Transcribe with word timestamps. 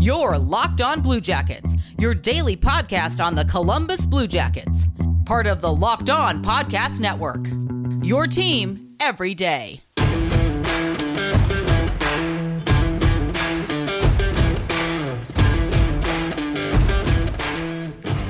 Your 0.00 0.38
Locked 0.38 0.80
On 0.80 1.02
Blue 1.02 1.20
Jackets, 1.20 1.74
your 1.98 2.14
daily 2.14 2.56
podcast 2.56 3.20
on 3.24 3.34
the 3.34 3.44
Columbus 3.44 4.06
Blue 4.06 4.28
Jackets, 4.28 4.86
part 5.24 5.48
of 5.48 5.60
the 5.60 5.74
Locked 5.74 6.08
On 6.08 6.40
Podcast 6.40 7.00
Network. 7.00 7.48
Your 8.06 8.28
team 8.28 8.94
every 9.00 9.34
day. 9.34 9.80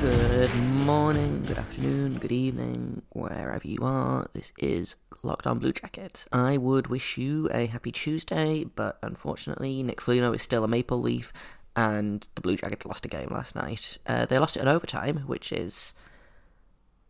Good 0.01 0.55
morning, 0.55 1.43
good 1.45 1.59
afternoon, 1.59 2.17
good 2.17 2.31
evening, 2.31 3.03
wherever 3.09 3.67
you 3.67 3.77
are. 3.83 4.27
This 4.33 4.53
is 4.57 4.95
Locked 5.21 5.45
On 5.45 5.59
Blue 5.59 5.73
Jackets. 5.73 6.27
I 6.31 6.57
would 6.57 6.87
wish 6.87 7.17
you 7.17 7.47
a 7.53 7.67
happy 7.67 7.91
Tuesday, 7.91 8.63
but 8.63 8.97
unfortunately, 9.03 9.83
Nick 9.83 10.01
Foligno 10.01 10.31
is 10.33 10.41
still 10.41 10.63
a 10.63 10.67
Maple 10.67 10.99
Leaf, 11.01 11.31
and 11.79 12.27
the 12.35 12.41
Blue 12.41 12.57
Jackets 12.57 12.85
lost 12.85 13.05
a 13.05 13.07
game 13.07 13.29
last 13.31 13.55
night. 13.55 13.99
Uh, 14.05 14.25
they 14.25 14.37
lost 14.37 14.57
it 14.57 14.61
in 14.61 14.67
overtime, 14.67 15.19
which 15.27 15.53
is 15.53 15.93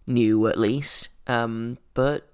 new 0.05 0.45
at 0.45 0.59
least. 0.59 1.09
Um, 1.25 1.79
but 1.95 2.31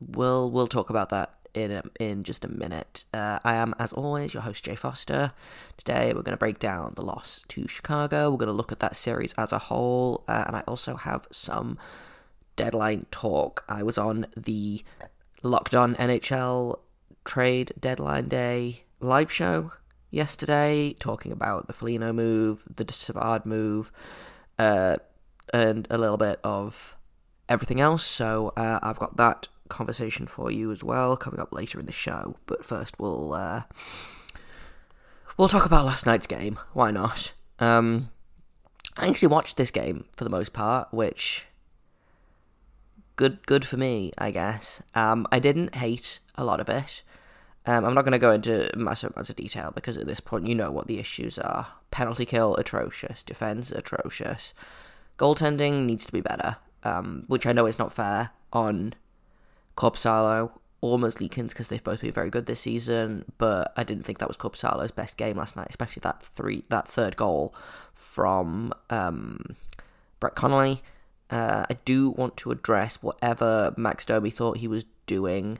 we'll 0.00 0.48
we'll 0.52 0.68
talk 0.68 0.90
about 0.90 1.08
that 1.08 1.34
in 1.52 1.72
a, 1.72 1.82
in 1.98 2.22
just 2.22 2.44
a 2.44 2.48
minute. 2.48 3.04
Uh, 3.12 3.40
I 3.42 3.54
am, 3.56 3.74
as 3.80 3.92
always, 3.92 4.34
your 4.34 4.44
host 4.44 4.64
Jay 4.64 4.76
Foster. 4.76 5.32
Today 5.76 6.12
we're 6.14 6.22
going 6.22 6.36
to 6.36 6.36
break 6.36 6.60
down 6.60 6.92
the 6.94 7.02
loss 7.02 7.44
to 7.48 7.66
Chicago. 7.66 8.30
We're 8.30 8.36
going 8.36 8.46
to 8.46 8.52
look 8.52 8.70
at 8.70 8.78
that 8.78 8.94
series 8.94 9.34
as 9.34 9.50
a 9.50 9.58
whole, 9.58 10.22
uh, 10.28 10.44
and 10.46 10.54
I 10.54 10.60
also 10.60 10.94
have 10.94 11.26
some 11.32 11.76
deadline 12.54 13.06
talk. 13.10 13.64
I 13.68 13.82
was 13.82 13.98
on 13.98 14.26
the 14.36 14.84
Locked 15.42 15.74
On 15.74 15.96
NHL 15.96 16.78
trade 17.24 17.72
deadline 17.80 18.28
day 18.28 18.84
live 19.00 19.32
show 19.32 19.72
yesterday, 20.14 20.94
talking 20.98 21.32
about 21.32 21.66
the 21.66 21.72
Foligno 21.72 22.12
move, 22.12 22.64
the 22.74 22.90
Savard 22.92 23.44
move, 23.44 23.92
uh, 24.58 24.96
and 25.52 25.86
a 25.90 25.98
little 25.98 26.16
bit 26.16 26.40
of 26.44 26.96
everything 27.48 27.80
else. 27.80 28.04
So 28.04 28.52
uh, 28.56 28.78
I've 28.82 28.98
got 28.98 29.16
that 29.16 29.48
conversation 29.68 30.26
for 30.26 30.50
you 30.50 30.70
as 30.70 30.84
well 30.84 31.16
coming 31.16 31.40
up 31.40 31.52
later 31.52 31.80
in 31.80 31.86
the 31.86 31.92
show. 31.92 32.36
But 32.46 32.64
first, 32.64 32.98
we'll 32.98 33.32
uh, 33.32 33.62
we'll 35.36 35.48
talk 35.48 35.66
about 35.66 35.84
last 35.84 36.06
night's 36.06 36.26
game. 36.26 36.58
Why 36.72 36.90
not? 36.90 37.32
Um, 37.58 38.10
I 38.96 39.08
actually 39.08 39.28
watched 39.28 39.56
this 39.56 39.70
game 39.70 40.04
for 40.16 40.24
the 40.24 40.30
most 40.30 40.52
part, 40.52 40.92
which 40.92 41.46
good 43.16 43.46
good 43.46 43.64
for 43.64 43.76
me, 43.76 44.12
I 44.18 44.30
guess. 44.30 44.82
Um, 44.94 45.26
I 45.32 45.38
didn't 45.38 45.76
hate 45.76 46.20
a 46.36 46.44
lot 46.44 46.60
of 46.60 46.68
it. 46.68 47.02
Um, 47.66 47.84
I'm 47.84 47.94
not 47.94 48.02
going 48.02 48.12
to 48.12 48.18
go 48.18 48.32
into 48.32 48.70
massive 48.76 49.12
amounts 49.14 49.30
of 49.30 49.36
detail 49.36 49.72
because 49.74 49.96
at 49.96 50.06
this 50.06 50.20
point 50.20 50.46
you 50.46 50.54
know 50.54 50.70
what 50.70 50.86
the 50.86 50.98
issues 50.98 51.38
are. 51.38 51.68
Penalty 51.90 52.26
kill 52.26 52.56
atrocious, 52.56 53.22
defense 53.22 53.72
atrocious, 53.72 54.52
goaltending 55.18 55.86
needs 55.86 56.04
to 56.04 56.12
be 56.12 56.20
better. 56.20 56.56
Um, 56.82 57.24
which 57.28 57.46
I 57.46 57.52
know 57.52 57.64
is 57.64 57.78
not 57.78 57.94
fair 57.94 58.30
on 58.52 58.92
Korpisalo 59.74 60.50
or 60.82 60.98
Merzlikins 60.98 61.48
because 61.48 61.68
they've 61.68 61.82
both 61.82 62.02
been 62.02 62.12
very 62.12 62.28
good 62.28 62.44
this 62.44 62.60
season, 62.60 63.24
but 63.38 63.72
I 63.74 63.84
didn't 63.84 64.04
think 64.04 64.18
that 64.18 64.28
was 64.28 64.36
Korpisalo's 64.36 64.90
best 64.90 65.16
game 65.16 65.38
last 65.38 65.56
night, 65.56 65.68
especially 65.70 66.00
that 66.00 66.22
three 66.22 66.64
that 66.68 66.86
third 66.86 67.16
goal 67.16 67.54
from 67.94 68.74
um, 68.90 69.56
Brett 70.20 70.34
Connolly. 70.34 70.82
Uh, 71.30 71.64
I 71.70 71.78
do 71.86 72.10
want 72.10 72.36
to 72.38 72.50
address 72.50 73.02
whatever 73.02 73.72
Max 73.78 74.04
Domi 74.04 74.28
thought 74.28 74.58
he 74.58 74.68
was 74.68 74.84
doing 75.06 75.58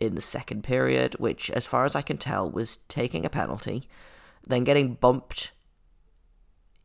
in 0.00 0.14
the 0.14 0.22
second 0.22 0.62
period, 0.62 1.14
which, 1.18 1.50
as 1.50 1.64
far 1.64 1.84
as 1.84 1.94
I 1.94 2.02
can 2.02 2.18
tell, 2.18 2.50
was 2.50 2.78
taking 2.88 3.24
a 3.24 3.30
penalty, 3.30 3.88
then 4.46 4.64
getting 4.64 4.94
bumped 4.94 5.52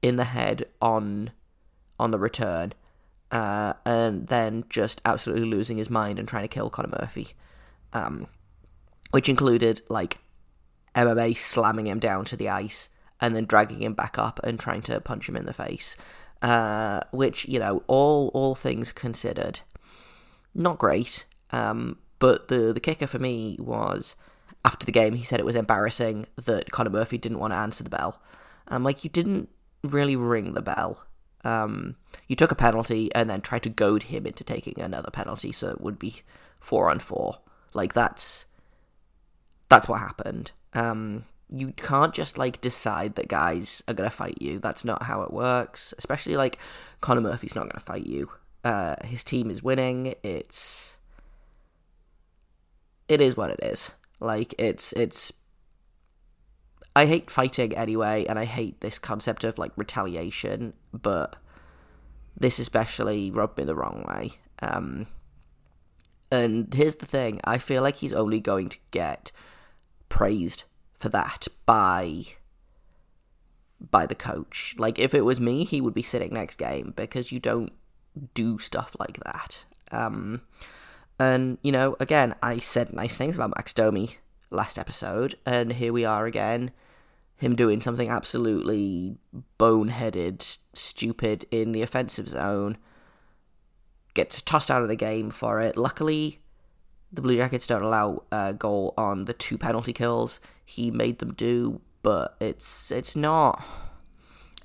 in 0.02 0.18
the 0.18 0.26
head 0.26 0.66
on 0.82 1.32
on 2.00 2.12
the 2.12 2.20
return, 2.20 2.74
uh, 3.32 3.74
and 3.86 4.28
then 4.28 4.66
just 4.70 5.02
absolutely 5.06 5.46
losing 5.46 5.78
his 5.78 5.90
mind 5.90 6.20
and 6.20 6.28
trying 6.28 6.44
to 6.44 6.48
kill 6.48 6.70
Connor 6.70 6.98
Murphy, 7.00 7.30
um, 7.94 8.28
which 9.12 9.30
included 9.30 9.82
like 9.90 10.18
MMA 10.96 11.38
slamming 11.38 11.88
him 11.88 12.00
down 12.00 12.26
to 12.26 12.36
the 12.36 12.50
ice 12.50 12.90
and 13.22 13.36
then 13.36 13.46
dragging 13.46 13.82
him 13.82 13.94
back 13.94 14.18
up 14.18 14.40
and 14.44 14.60
trying 14.60 14.82
to 14.82 15.00
punch 15.00 15.30
him 15.30 15.38
in 15.38 15.46
the 15.46 15.54
face. 15.54 15.96
Uh, 16.42 17.00
which 17.12 17.48
you 17.48 17.58
know, 17.58 17.84
all 17.88 18.30
all 18.34 18.54
things 18.54 18.92
considered, 18.92 19.62
not 20.54 20.78
great. 20.78 21.26
Um, 21.52 22.00
but 22.20 22.48
the 22.48 22.74
the 22.74 22.80
kicker 22.80 23.08
for 23.08 23.20
me 23.20 23.58
was 23.60 24.16
after 24.66 24.86
the 24.86 24.92
game, 24.92 25.16
he 25.16 25.24
said 25.24 25.40
it 25.40 25.46
was 25.46 25.56
embarrassing 25.56 26.26
that 26.36 26.72
Connor 26.72 26.90
Murphy 26.90 27.18
didn't 27.18 27.40
want 27.40 27.54
to 27.54 27.58
answer 27.58 27.84
the 27.84 27.90
bell. 27.90 28.22
Um, 28.68 28.84
like 28.84 29.04
you 29.04 29.10
didn't 29.10 29.50
really 29.84 30.16
ring 30.16 30.54
the 30.54 30.62
bell. 30.62 31.06
Um, 31.44 31.96
you 32.28 32.36
took 32.36 32.52
a 32.52 32.56
penalty 32.56 33.14
and 33.14 33.30
then 33.30 33.42
tried 33.42 33.64
to 33.64 33.70
goad 33.70 34.04
him 34.04 34.26
into 34.26 34.44
taking 34.44 34.80
another 34.80 35.12
penalty, 35.12 35.52
so 35.52 35.70
it 35.70 35.82
would 35.82 36.00
be 36.00 36.22
four 36.60 36.90
on 36.90 37.00
four. 37.00 37.40
Like 37.74 37.94
that's 37.94 38.46
that's 39.70 39.88
what 39.88 40.00
happened. 40.00 40.52
Um, 40.74 41.26
you 41.50 41.74
can't 41.76 42.14
just 42.14 42.38
like 42.38 42.62
decide 42.62 43.16
that 43.16 43.28
guys 43.28 43.84
are 43.88 43.94
gonna 43.94 44.10
fight 44.10 44.42
you. 44.42 44.60
That's 44.60 44.86
not 44.86 45.04
how 45.04 45.22
it 45.24 45.34
works. 45.34 45.94
Especially 45.98 46.38
like 46.38 46.58
Connor 47.02 47.22
Murphy's 47.22 47.56
not 47.56 47.70
gonna 47.70 47.80
fight 47.80 48.08
you. 48.08 48.30
Uh, 48.64 48.96
his 49.04 49.24
team 49.26 49.52
is 49.52 49.62
winning. 49.62 50.16
It's 50.24 50.98
it 53.08 53.22
is 53.22 53.38
what 53.38 53.50
it 53.52 53.60
is. 53.62 53.92
Like 54.20 54.56
it's 54.58 54.94
it's 54.94 55.34
I 56.96 57.06
hate 57.06 57.32
fighting 57.32 57.76
anyway, 57.76 58.26
and 58.26 58.38
I 58.38 58.46
hate 58.46 58.82
this 58.82 59.00
concept 59.00 59.44
of 59.44 59.58
like 59.58 59.72
retaliation, 59.76 60.74
but 60.94 61.36
this 62.38 62.60
especially 62.60 63.32
rubbed 63.32 63.58
me 63.58 63.64
the 63.64 63.76
wrong 63.76 64.06
way. 64.08 64.32
Um, 64.62 65.08
and 66.32 66.74
here's 66.74 66.96
the 66.96 67.06
thing 67.06 67.40
I 67.44 67.58
feel 67.58 67.82
like 67.82 67.98
he's 67.98 68.14
only 68.14 68.40
going 68.40 68.70
to 68.70 68.78
get 68.92 69.32
praised 70.10 70.64
for 70.94 71.10
that 71.10 71.48
by 71.66 72.26
by 73.80 74.06
the 74.06 74.16
coach. 74.16 74.76
Like 74.78 75.00
if 75.00 75.14
it 75.14 75.26
was 75.26 75.40
me, 75.40 75.66
he 75.66 75.82
would 75.82 75.94
be 75.94 76.02
sitting 76.02 76.34
next 76.34 76.56
game 76.56 76.94
because 76.96 77.32
you 77.32 77.40
don't 77.40 77.74
do 78.34 78.60
stuff 78.60 78.96
like 79.00 79.20
that. 79.24 79.66
Um, 79.92 80.42
and 81.24 81.58
you 81.62 81.72
know, 81.72 81.96
again, 82.00 82.36
I 82.44 82.58
said 82.60 82.94
nice 82.94 83.16
things 83.16 83.36
about 83.36 83.54
Max 83.56 83.74
Domi 83.74 84.18
last 84.50 84.78
episode, 84.78 85.36
and 85.46 85.74
here 85.74 85.94
we 85.94 86.06
are 86.06 86.26
again, 86.26 86.72
him 87.38 87.56
doing 87.56 87.82
something 87.82 88.10
absolutely 88.10 89.18
boneheaded, 89.60 90.58
stupid 90.74 91.46
in 91.50 91.72
the 91.72 91.82
offensive 91.82 92.28
zone. 92.28 92.78
Gets 94.14 94.42
tossed 94.42 94.70
out 94.70 94.84
of 94.84 94.90
the 94.90 94.96
game 94.96 95.32
for 95.32 95.60
it. 95.60 95.76
Luckily, 95.76 96.40
the 97.12 97.22
Blue 97.22 97.36
Jackets 97.38 97.66
don't 97.66 97.82
allow 97.82 98.24
a 98.32 98.54
goal 98.54 98.94
on 98.98 99.26
the 99.26 99.34
two 99.34 99.58
penalty 99.58 99.94
kills 99.94 100.40
he 100.66 100.92
made 100.92 101.20
them 101.20 101.34
do, 101.34 101.82
but 102.02 102.36
it's 102.40 102.92
it's 102.92 103.16
not. 103.16 103.64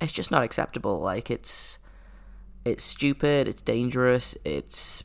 It's 0.01 0.11
just 0.11 0.31
not 0.31 0.43
acceptable. 0.43 0.99
Like 0.99 1.29
it's 1.29 1.77
it's 2.65 2.83
stupid. 2.83 3.47
It's 3.47 3.61
dangerous. 3.61 4.37
It's 4.45 5.03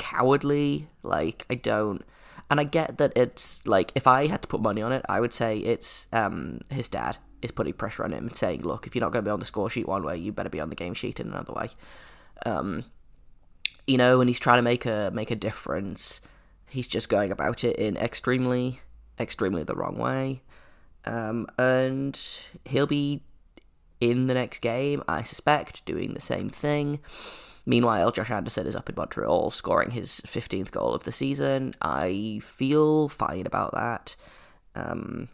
cowardly. 0.00 0.88
Like 1.02 1.46
I 1.48 1.54
don't. 1.54 2.02
And 2.50 2.58
I 2.58 2.64
get 2.64 2.98
that 2.98 3.12
it's 3.14 3.64
like 3.66 3.92
if 3.94 4.08
I 4.08 4.26
had 4.26 4.42
to 4.42 4.48
put 4.48 4.60
money 4.60 4.82
on 4.82 4.90
it, 4.90 5.04
I 5.08 5.20
would 5.20 5.32
say 5.32 5.58
it's 5.58 6.08
um 6.12 6.60
his 6.70 6.88
dad 6.88 7.18
is 7.42 7.52
putting 7.52 7.74
pressure 7.74 8.02
on 8.02 8.12
him, 8.12 8.30
saying, 8.34 8.62
"Look, 8.62 8.86
if 8.86 8.94
you're 8.94 9.04
not 9.04 9.12
going 9.12 9.24
to 9.24 9.28
be 9.28 9.32
on 9.32 9.38
the 9.38 9.46
score 9.46 9.70
sheet 9.70 9.86
one 9.86 10.02
way, 10.02 10.16
you 10.16 10.32
better 10.32 10.48
be 10.48 10.60
on 10.60 10.70
the 10.70 10.76
game 10.76 10.94
sheet 10.94 11.20
in 11.20 11.28
another 11.28 11.52
way." 11.52 11.70
Um, 12.44 12.84
you 13.86 13.98
know, 13.98 14.20
and 14.20 14.28
he's 14.28 14.40
trying 14.40 14.58
to 14.58 14.62
make 14.62 14.86
a 14.86 15.10
make 15.14 15.30
a 15.30 15.36
difference. 15.36 16.20
He's 16.66 16.88
just 16.88 17.08
going 17.08 17.30
about 17.30 17.62
it 17.64 17.76
in 17.76 17.96
extremely, 17.96 18.80
extremely 19.18 19.62
the 19.62 19.74
wrong 19.74 19.96
way. 19.96 20.42
Um, 21.04 21.46
and 21.58 22.18
he'll 22.64 22.86
be 22.86 23.22
in 24.00 24.26
the 24.26 24.34
next 24.34 24.60
game, 24.60 25.02
I 25.06 25.22
suspect, 25.22 25.84
doing 25.84 26.14
the 26.14 26.20
same 26.20 26.48
thing. 26.48 27.00
Meanwhile, 27.66 28.12
Josh 28.12 28.30
Anderson 28.30 28.66
is 28.66 28.74
up 28.74 28.88
in 28.88 28.94
Montreal 28.96 29.50
scoring 29.50 29.90
his 29.90 30.22
15th 30.26 30.70
goal 30.70 30.94
of 30.94 31.04
the 31.04 31.12
season. 31.12 31.74
I 31.82 32.40
feel 32.42 33.08
fine 33.08 33.46
about 33.46 33.72
that. 33.74 34.16
Um, 34.74 35.28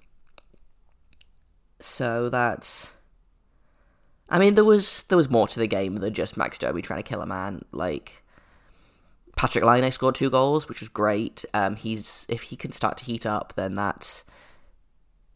so 1.79 2.29
that's. 2.29 2.93
I 4.29 4.41
mean, 4.41 4.55
there 4.55 4.65
was 4.65 5.05
there 5.05 5.19
was 5.19 5.31
more 5.31 5.47
to 5.47 5.59
the 5.61 5.69
game 5.69 5.97
than 5.97 6.13
just 6.13 6.37
Max 6.37 6.59
Domi 6.59 6.83
trying 6.83 7.03
to 7.03 7.09
kill 7.09 7.23
a 7.23 7.27
man. 7.27 7.65
Like 7.71 8.25
Patrick 9.37 9.65
Laine 9.65 9.91
scored 9.93 10.17
two 10.17 10.31
goals, 10.31 10.69
which 10.69 10.81
was 10.81 10.89
great. 10.89 11.45
Um, 11.55 11.77
he's 11.77 12.27
if 12.29 12.43
he 12.43 12.57
can 12.57 12.73
start 12.73 12.97
to 12.99 13.05
heat 13.05 13.25
up, 13.25 13.53
then 13.55 13.77
that's 13.77 14.25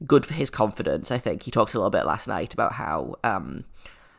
good 0.07 0.27
for 0.27 0.35
his 0.35 0.51
confidence. 0.51 1.11
I 1.11 1.19
think 1.19 1.43
he 1.43 1.51
talked 1.51 1.75
a 1.75 1.79
little 1.79 1.91
bit 1.91 2.07
last 2.07 2.27
night 2.27 2.55
about 2.55 2.75
how 2.75 3.17
um, 3.23 3.65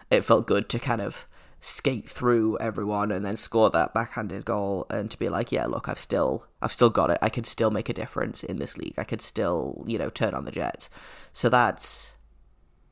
it 0.09 0.23
felt 0.23 0.47
good 0.47 0.69
to 0.69 0.79
kind 0.79 1.01
of 1.01 1.27
skate 1.63 2.09
through 2.09 2.57
everyone 2.57 3.11
and 3.11 3.23
then 3.23 3.37
score 3.37 3.69
that 3.69 3.93
backhanded 3.93 4.43
goal 4.43 4.87
and 4.89 5.11
to 5.11 5.19
be 5.19 5.29
like, 5.29 5.51
yeah, 5.51 5.65
look, 5.65 5.87
I've 5.87 5.99
still 5.99 6.45
I've 6.61 6.71
still 6.71 6.89
got 6.89 7.11
it. 7.11 7.19
I 7.21 7.29
could 7.29 7.45
still 7.45 7.71
make 7.71 7.87
a 7.87 7.93
difference 7.93 8.43
in 8.43 8.57
this 8.57 8.77
league. 8.77 8.95
I 8.97 9.03
could 9.03 9.21
still, 9.21 9.83
you 9.85 9.97
know, 9.97 10.09
turn 10.09 10.33
on 10.33 10.45
the 10.45 10.51
Jets. 10.51 10.89
So 11.33 11.49
that's 11.49 12.13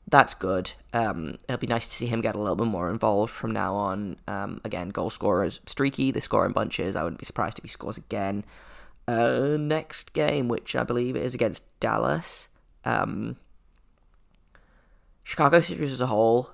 that's 0.07 0.33
good. 0.33 0.73
Um, 0.93 1.37
it'll 1.47 1.57
be 1.57 1.67
nice 1.67 1.87
to 1.87 1.93
see 1.93 2.07
him 2.07 2.21
get 2.21 2.35
a 2.35 2.39
little 2.39 2.55
bit 2.55 2.67
more 2.67 2.89
involved 2.89 3.31
from 3.31 3.51
now 3.51 3.75
on. 3.75 4.17
Um, 4.27 4.61
again, 4.63 4.89
goal 4.89 5.09
scorers 5.09 5.59
streaky. 5.65 6.11
They 6.11 6.19
score 6.19 6.45
in 6.45 6.51
bunches. 6.51 6.95
I 6.95 7.03
wouldn't 7.03 7.19
be 7.19 7.25
surprised 7.25 7.59
if 7.59 7.63
he 7.63 7.69
scores 7.69 7.97
again. 7.97 8.45
Uh, 9.07 9.57
next 9.59 10.13
game, 10.13 10.47
which 10.47 10.75
I 10.75 10.83
believe 10.83 11.15
is 11.15 11.33
against 11.33 11.63
Dallas. 11.79 12.48
Um, 12.85 13.37
Chicago 15.23 15.61
series 15.61 15.93
as 15.93 16.01
a 16.01 16.07
whole, 16.07 16.51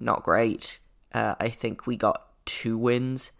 not 0.00 0.22
great. 0.22 0.80
Uh, 1.12 1.34
I 1.40 1.48
think 1.48 1.86
we 1.86 1.96
got 1.96 2.26
two 2.44 2.76
wins 2.76 3.32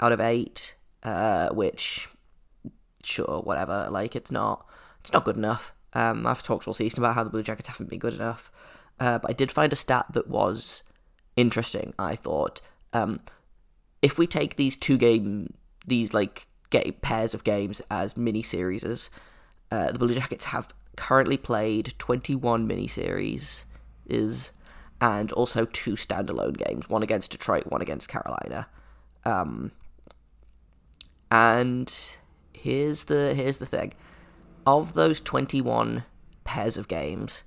out 0.00 0.12
of 0.12 0.20
eight, 0.20 0.76
uh, 1.02 1.50
which 1.50 2.08
sure, 3.04 3.40
whatever. 3.42 3.88
Like 3.90 4.16
it's 4.16 4.30
not, 4.30 4.66
it's 5.00 5.12
not 5.12 5.24
good 5.24 5.36
enough. 5.36 5.72
Um, 5.92 6.26
I've 6.26 6.42
talked 6.42 6.66
all 6.66 6.74
season 6.74 7.00
about 7.00 7.14
how 7.14 7.24
the 7.24 7.30
Blue 7.30 7.42
Jackets 7.42 7.68
haven't 7.68 7.88
been 7.88 7.98
good 7.98 8.14
enough, 8.14 8.50
uh, 9.00 9.18
but 9.18 9.30
I 9.30 9.32
did 9.32 9.50
find 9.50 9.72
a 9.72 9.76
stat 9.76 10.06
that 10.12 10.28
was 10.28 10.82
interesting. 11.36 11.94
I 11.98 12.16
thought, 12.16 12.60
um, 12.92 13.20
if 14.02 14.18
we 14.18 14.26
take 14.26 14.56
these 14.56 14.76
two 14.76 14.98
game, 14.98 15.54
these 15.86 16.12
like 16.12 16.48
get 16.70 17.00
pairs 17.00 17.32
of 17.32 17.44
games 17.44 17.80
as 17.90 18.16
mini 18.16 18.42
series, 18.42 19.08
uh, 19.70 19.92
the 19.92 19.98
Blue 19.98 20.14
Jackets 20.14 20.46
have 20.46 20.74
currently 20.96 21.36
played 21.36 21.94
twenty 21.98 22.34
one 22.34 22.66
mini 22.66 22.86
series 22.86 23.66
is 24.06 24.52
and 25.00 25.30
also 25.32 25.66
two 25.66 25.92
standalone 25.92 26.56
games, 26.56 26.88
one 26.88 27.02
against 27.02 27.30
Detroit, 27.30 27.66
one 27.66 27.82
against 27.82 28.08
Carolina. 28.08 28.66
Um, 29.24 29.72
and 31.30 31.94
here's 32.54 33.04
the 33.04 33.34
here's 33.34 33.58
the 33.58 33.66
thing: 33.66 33.92
of 34.66 34.94
those 34.94 35.20
21 35.20 36.04
pairs 36.44 36.76
of 36.76 36.88
games, 36.88 37.44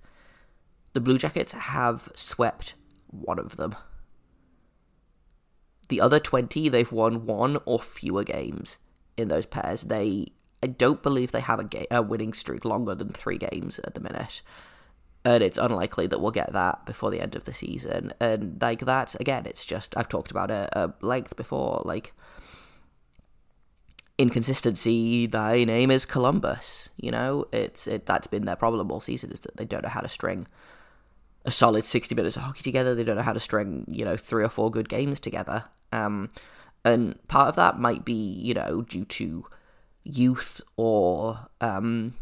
the 0.94 1.02
Blue 1.02 1.18
Jackets 1.18 1.52
have 1.52 2.10
swept 2.16 2.76
one 3.08 3.38
of 3.38 3.58
them. 3.58 3.76
The 5.90 6.00
other 6.02 6.20
20, 6.20 6.70
they've 6.70 6.92
won 6.92 7.26
one 7.26 7.58
or 7.66 7.80
fewer 7.80 8.24
games 8.24 8.78
in 9.18 9.28
those 9.28 9.46
pairs. 9.46 9.84
They, 9.84 10.28
I 10.62 10.68
don't 10.68 11.02
believe 11.02 11.32
they 11.32 11.40
have 11.40 11.60
a, 11.60 11.64
ga- 11.64 11.88
a 11.90 12.02
winning 12.02 12.34
streak 12.34 12.66
longer 12.66 12.96
than 12.96 13.10
three 13.10 13.38
games 13.38 13.80
at 13.80 13.94
the 13.94 14.02
minute 14.02 14.42
and 15.26 15.44
it's 15.44 15.58
unlikely 15.58 16.08
that 16.08 16.22
we'll 16.22 16.32
get 16.32 16.54
that 16.54 16.86
before 16.86 17.12
the 17.12 17.22
end 17.22 17.36
of 17.36 17.44
the 17.44 17.54
season. 17.54 18.14
And 18.20 18.58
like 18.62 18.80
that, 18.82 19.16
again, 19.20 19.46
it's 19.46 19.66
just 19.66 19.96
I've 19.98 20.08
talked 20.08 20.32
about 20.32 20.50
it 20.50 20.70
at 20.74 21.04
length 21.04 21.36
before. 21.36 21.82
Like 21.84 22.14
inconsistency, 24.18 25.26
thy 25.26 25.64
name 25.66 25.92
is 25.92 26.06
Columbus. 26.06 26.90
You 26.98 27.12
know, 27.12 27.46
it's 27.52 27.86
it 27.86 28.06
that's 28.06 28.28
been 28.28 28.46
their 28.46 28.56
problem 28.56 28.92
all 28.92 29.02
season 29.02 29.32
is 29.32 29.42
that 29.42 29.58
they 29.58 29.66
don't 29.66 29.84
know 29.84 29.90
how 29.90 30.02
to 30.02 30.08
string 30.08 30.48
a 31.46 31.52
solid 31.52 31.84
sixty 31.84 32.16
minutes 32.16 32.38
of 32.38 32.44
hockey 32.44 32.64
together. 32.64 32.96
They 32.96 33.04
don't 33.04 33.18
know 33.18 33.22
how 33.22 33.34
to 33.34 33.40
string 33.42 33.86
you 33.90 34.06
know 34.06 34.16
three 34.16 34.44
or 34.44 34.50
four 34.50 34.72
good 34.72 34.88
games 34.88 35.20
together. 35.20 35.66
Um, 35.92 36.30
and 36.86 37.22
part 37.28 37.50
of 37.50 37.56
that 37.58 37.78
might 37.78 38.06
be 38.06 38.14
you 38.14 38.54
know 38.54 38.84
due 38.84 39.06
to 39.06 39.46
youth 40.04 40.62
or 40.78 41.48
um 41.62 42.14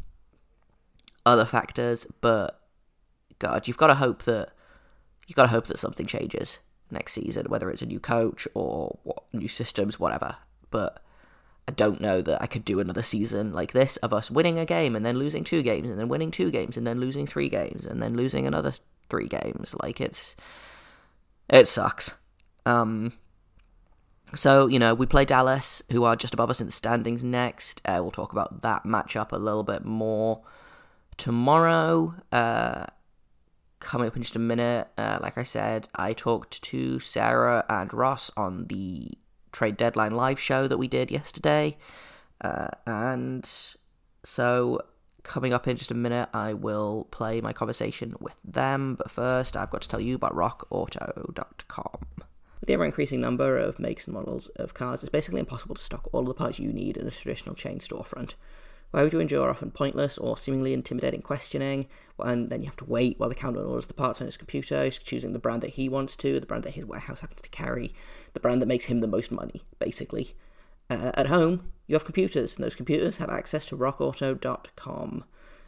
other 1.25 1.45
factors, 1.45 2.07
but 2.21 2.61
God, 3.39 3.67
you've 3.67 3.77
got 3.77 3.87
to 3.87 3.95
hope 3.95 4.23
that 4.23 4.49
you've 5.27 5.35
got 5.35 5.43
to 5.43 5.49
hope 5.49 5.67
that 5.67 5.77
something 5.77 6.05
changes 6.05 6.59
next 6.89 7.13
season, 7.13 7.47
whether 7.49 7.69
it's 7.69 7.81
a 7.81 7.85
new 7.85 7.99
coach 7.99 8.47
or 8.53 8.97
what, 9.03 9.23
new 9.33 9.47
systems, 9.47 9.99
whatever. 9.99 10.37
But 10.69 11.03
I 11.67 11.73
don't 11.73 11.99
know 11.99 12.21
that 12.21 12.41
I 12.41 12.47
could 12.47 12.63
do 12.63 12.79
another 12.79 13.01
season 13.01 13.51
like 13.51 13.73
this 13.73 13.97
of 13.97 14.13
us 14.13 14.31
winning 14.31 14.57
a 14.57 14.65
game 14.65 14.95
and 14.95 15.05
then 15.05 15.19
losing 15.19 15.43
two 15.43 15.63
games 15.63 15.89
and 15.89 15.99
then 15.99 16.07
winning 16.07 16.31
two 16.31 16.49
games 16.49 16.77
and 16.77 16.87
then 16.87 16.99
losing 16.99 17.27
three 17.27 17.49
games 17.49 17.85
and 17.85 18.01
then 18.01 18.15
losing 18.15 18.47
another 18.47 18.73
three 19.09 19.27
games. 19.27 19.75
Like 19.81 19.99
it's 19.99 20.35
it 21.49 21.67
sucks. 21.67 22.13
Um, 22.65 23.13
so 24.33 24.67
you 24.67 24.79
know 24.79 24.93
we 24.93 25.05
play 25.05 25.25
Dallas, 25.25 25.81
who 25.91 26.03
are 26.03 26.15
just 26.15 26.33
above 26.33 26.49
us 26.49 26.59
in 26.59 26.67
the 26.67 26.73
standings. 26.73 27.23
Next, 27.23 27.81
uh, 27.85 27.99
we'll 28.01 28.11
talk 28.11 28.31
about 28.31 28.61
that 28.61 28.83
matchup 28.83 29.31
a 29.31 29.37
little 29.37 29.63
bit 29.63 29.85
more 29.85 30.41
tomorrow. 31.17 32.15
Uh, 32.31 32.85
coming 33.79 34.07
up 34.07 34.15
in 34.15 34.21
just 34.21 34.35
a 34.35 34.39
minute. 34.39 34.87
Uh, 34.97 35.19
like 35.21 35.37
I 35.37 35.43
said, 35.43 35.87
I 35.95 36.13
talked 36.13 36.61
to 36.63 36.99
Sarah 36.99 37.65
and 37.69 37.93
Ross 37.93 38.31
on 38.35 38.65
the 38.67 39.11
trade 39.51 39.77
deadline 39.77 40.11
live 40.11 40.39
show 40.39 40.67
that 40.67 40.77
we 40.77 40.87
did 40.87 41.11
yesterday. 41.11 41.77
Uh, 42.41 42.67
and 42.85 43.49
so, 44.23 44.79
coming 45.23 45.53
up 45.53 45.67
in 45.67 45.77
just 45.77 45.91
a 45.91 45.95
minute, 45.95 46.29
I 46.33 46.53
will 46.53 47.07
play 47.11 47.41
my 47.41 47.53
conversation 47.53 48.15
with 48.19 48.35
them. 48.43 48.95
But 48.95 49.11
first, 49.11 49.57
I've 49.57 49.69
got 49.69 49.81
to 49.81 49.89
tell 49.89 50.01
you 50.01 50.15
about 50.15 50.35
rockauto.com. 50.35 52.26
With 52.67 52.71
the 52.71 52.81
ever 52.81 52.85
increasing 52.85 53.21
number 53.21 53.57
of 53.57 53.79
makes 53.79 54.07
and 54.07 54.13
models 54.13 54.49
of 54.57 54.73
cars, 54.73 55.01
it's 55.01 55.09
basically 55.09 55.39
impossible 55.39 55.75
to 55.75 55.81
stock 55.81 56.09
all 56.11 56.25
the 56.25 56.33
parts 56.33 56.59
you 56.59 56.73
need 56.73 56.97
in 56.97 57.07
a 57.07 57.11
traditional 57.11 57.55
chain 57.55 57.79
storefront. 57.79 58.33
Why 58.91 59.03
would 59.03 59.13
you 59.13 59.21
endure 59.21 59.49
often 59.49 59.71
pointless 59.71 60.17
or 60.17 60.35
seemingly 60.35 60.73
intimidating 60.73 61.21
questioning, 61.21 61.87
and 62.19 62.49
then 62.49 62.59
you 62.59 62.65
have 62.65 62.75
to 62.75 62.83
wait 62.83 63.17
while 63.17 63.29
the 63.29 63.35
counter 63.35 63.63
orders 63.63 63.85
the 63.85 63.93
parts 63.93 64.19
on 64.19 64.27
his 64.27 64.35
computer, 64.35 64.83
he's 64.83 64.97
choosing 64.97 65.31
the 65.31 65.39
brand 65.39 65.61
that 65.61 65.75
he 65.75 65.87
wants 65.87 66.17
to, 66.17 66.41
the 66.41 66.45
brand 66.45 66.65
that 66.65 66.73
his 66.73 66.83
warehouse 66.83 67.21
happens 67.21 67.41
to 67.41 67.47
carry, 67.47 67.93
the 68.33 68.41
brand 68.41 68.61
that 68.61 68.65
makes 68.65 68.83
him 68.83 68.99
the 68.99 69.07
most 69.07 69.31
money, 69.31 69.63
basically. 69.79 70.35
Uh, 70.89 71.11
at 71.13 71.27
home, 71.27 71.71
you 71.87 71.95
have 71.95 72.03
computers, 72.03 72.57
and 72.57 72.65
those 72.65 72.75
computers 72.75 73.19
have 73.19 73.29
access 73.29 73.65
to 73.67 73.77
rockauto.com. 73.77 75.23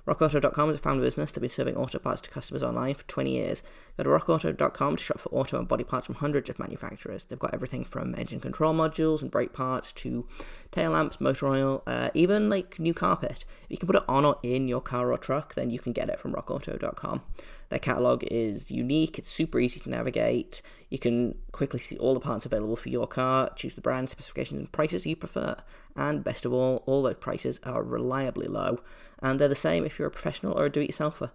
RockAuto.com 0.10 0.72
is 0.72 0.76
a 0.76 0.80
family 0.80 1.04
business 1.04 1.32
that's 1.32 1.40
been 1.40 1.50
serving 1.52 1.76
auto 1.76 2.00
parts 2.00 2.20
to 2.22 2.32
customers 2.32 2.64
online 2.64 2.96
for 2.96 3.08
20 3.08 3.32
years. 3.32 3.62
Go 3.96 4.04
to 4.04 4.10
RockAuto.com 4.10 4.96
to 4.96 5.04
shop 5.04 5.20
for 5.20 5.30
auto 5.30 5.60
and 5.60 5.68
body 5.68 5.84
parts 5.84 6.08
from 6.08 6.16
hundreds 6.16 6.50
of 6.50 6.58
manufacturers. 6.58 7.26
They've 7.26 7.38
got 7.38 7.54
everything 7.54 7.86
from 7.86 8.16
engine 8.16 8.40
control 8.40 8.74
modules 8.74 9.22
and 9.22 9.30
brake 9.30 9.54
parts 9.54 9.92
to 9.94 10.26
tail 10.72 10.92
lamps, 10.92 11.22
motor 11.22 11.48
oil, 11.48 11.84
uh, 11.86 12.10
even 12.16 12.50
like 12.50 12.80
new 12.80 12.94
carpet. 12.94 13.46
If 13.66 13.70
you 13.70 13.78
can 13.78 13.86
put 13.86 13.98
it 13.98 14.04
on 14.10 14.26
or 14.26 14.40
in 14.42 14.68
your 14.68 14.82
car 14.82 15.12
or 15.14 15.18
truck, 15.20 15.54
then 15.54 15.70
you 15.70 15.78
can 15.78 15.94
get 15.94 16.10
it 16.10 16.20
from 16.20 16.34
RockAuto.com. 16.34 17.22
Their 17.70 17.80
catalog 17.80 18.24
is 18.24 18.72
unique, 18.72 19.20
it's 19.20 19.30
super 19.30 19.60
easy 19.60 19.80
to 19.82 19.90
navigate. 19.90 20.62
You 20.90 20.98
can 20.98 21.36
quickly 21.52 21.80
see 21.80 21.98
all 21.98 22.16
the 22.16 22.20
parts 22.20 22.46
available 22.46 22.76
for 22.76 22.90
your 22.90 23.06
car, 23.06 23.52
choose 23.56 23.76
the 23.76 23.82
brand, 23.82 24.10
specifications, 24.10 24.60
and 24.60 24.72
prices 24.72 25.06
you 25.06 25.16
prefer. 25.16 25.56
And 25.96 26.24
best 26.24 26.46
of 26.46 26.54
all, 26.54 26.84
all 26.88 27.04
those 27.04 27.16
prices 27.16 27.60
are 27.64 27.84
reliably 27.84 28.48
low. 28.48 28.80
And 29.22 29.40
they're 29.40 29.48
the 29.48 29.56
same 29.56 29.86
if 29.86 30.00
you're 30.00 30.08
a 30.08 30.12
professional 30.12 30.58
or 30.58 30.66
a 30.66 30.72
do 30.72 30.82
it 30.82 30.92
yourselfer. 30.92 31.30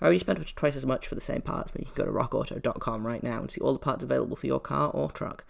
I 0.00 0.04
already 0.04 0.20
spend 0.20 0.46
twice 0.54 0.76
as 0.76 0.86
much 0.86 1.08
for 1.08 1.16
the 1.16 1.20
same 1.20 1.42
parts, 1.42 1.72
but 1.72 1.80
you 1.80 1.86
can 1.86 2.04
go 2.04 2.04
to 2.04 2.16
rockauto.com 2.16 3.06
right 3.06 3.22
now 3.22 3.40
and 3.40 3.50
see 3.50 3.60
all 3.60 3.72
the 3.72 3.78
parts 3.80 4.04
available 4.04 4.36
for 4.36 4.46
your 4.46 4.60
car 4.60 4.90
or 4.90 5.10
truck. 5.10 5.44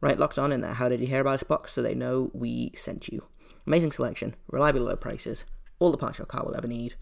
Write 0.00 0.18
locked 0.18 0.38
on 0.38 0.52
in 0.52 0.62
there. 0.62 0.74
How 0.74 0.88
did 0.88 1.00
you 1.00 1.06
hear 1.06 1.20
about 1.20 1.40
this 1.40 1.42
box 1.42 1.72
so 1.72 1.82
they 1.82 1.94
know 1.94 2.30
we 2.32 2.72
sent 2.74 3.08
you? 3.08 3.24
Amazing 3.66 3.92
selection, 3.92 4.34
reliably 4.48 4.80
low 4.80 4.96
prices, 4.96 5.44
all 5.78 5.90
the 5.90 5.98
parts 5.98 6.18
your 6.18 6.26
car 6.26 6.44
will 6.44 6.56
ever 6.56 6.66
need. 6.66 6.94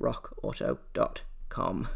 rockauto.com. 0.00 1.88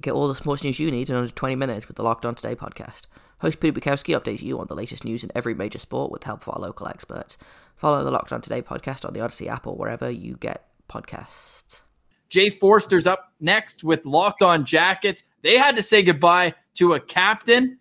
Get 0.00 0.12
all 0.12 0.28
the 0.28 0.34
sports 0.34 0.62
news 0.62 0.78
you 0.78 0.90
need 0.90 1.08
in 1.08 1.16
under 1.16 1.30
20 1.30 1.54
minutes 1.54 1.88
with 1.88 1.96
the 1.96 2.02
Locked 2.02 2.26
On 2.26 2.34
Today 2.34 2.54
podcast. 2.54 3.02
Host 3.40 3.60
Peter 3.60 3.80
Bukowski 3.80 4.14
updates 4.18 4.42
you 4.42 4.58
on 4.60 4.66
the 4.66 4.74
latest 4.74 5.04
news 5.04 5.24
in 5.24 5.30
every 5.34 5.54
major 5.54 5.78
sport 5.78 6.12
with 6.12 6.24
help 6.24 6.42
from 6.42 6.54
our 6.54 6.60
local 6.60 6.86
experts. 6.86 7.38
Follow 7.76 8.04
the 8.04 8.10
Locked 8.10 8.32
On 8.32 8.42
Today 8.42 8.60
podcast 8.60 9.06
on 9.06 9.14
the 9.14 9.20
Odyssey 9.20 9.48
app 9.48 9.66
or 9.66 9.74
wherever 9.74 10.10
you 10.10 10.36
get 10.36 10.68
podcasts. 10.88 11.80
Jay 12.28 12.50
Foster's 12.50 13.06
up 13.06 13.32
next 13.40 13.84
with 13.84 14.04
Locked 14.04 14.42
On 14.42 14.66
Jackets. 14.66 15.22
They 15.42 15.56
had 15.56 15.76
to 15.76 15.82
say 15.82 16.02
goodbye 16.02 16.54
to 16.74 16.92
a 16.92 17.00
captain 17.00 17.78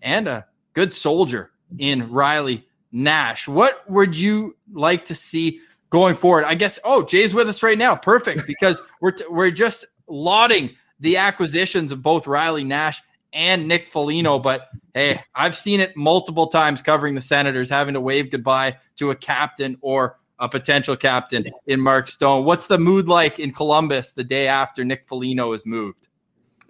and 0.00 0.26
a 0.26 0.46
good 0.72 0.92
soldier 0.92 1.50
in 1.78 2.10
Riley 2.10 2.66
Nash. 2.92 3.46
What 3.46 3.88
would 3.90 4.16
you 4.16 4.56
like 4.72 5.04
to 5.06 5.14
see 5.14 5.60
going 5.90 6.14
forward? 6.14 6.44
I 6.44 6.54
guess. 6.54 6.78
Oh, 6.82 7.02
Jay's 7.02 7.34
with 7.34 7.48
us 7.48 7.62
right 7.62 7.76
now. 7.76 7.94
Perfect 7.94 8.46
because 8.46 8.80
we're 9.02 9.10
t- 9.10 9.24
we're 9.28 9.50
just 9.50 9.84
lauding 10.06 10.70
the 11.00 11.16
acquisitions 11.16 11.92
of 11.92 12.02
both 12.02 12.26
Riley 12.26 12.64
Nash 12.64 13.02
and 13.32 13.68
Nick 13.68 13.88
Foligno. 13.88 14.38
But 14.38 14.68
hey, 14.94 15.20
I've 15.34 15.56
seen 15.56 15.80
it 15.80 15.96
multiple 15.96 16.46
times 16.48 16.82
covering 16.82 17.14
the 17.14 17.20
Senators 17.20 17.70
having 17.70 17.94
to 17.94 18.00
wave 18.00 18.30
goodbye 18.30 18.76
to 18.96 19.10
a 19.10 19.16
captain 19.16 19.76
or 19.80 20.18
a 20.38 20.48
potential 20.48 20.96
captain 20.96 21.46
in 21.66 21.80
Mark 21.80 22.08
Stone. 22.08 22.44
What's 22.44 22.68
the 22.68 22.78
mood 22.78 23.08
like 23.08 23.38
in 23.38 23.52
Columbus 23.52 24.12
the 24.12 24.24
day 24.24 24.46
after 24.46 24.84
Nick 24.84 25.06
Foligno 25.06 25.52
is 25.52 25.66
moved? 25.66 26.08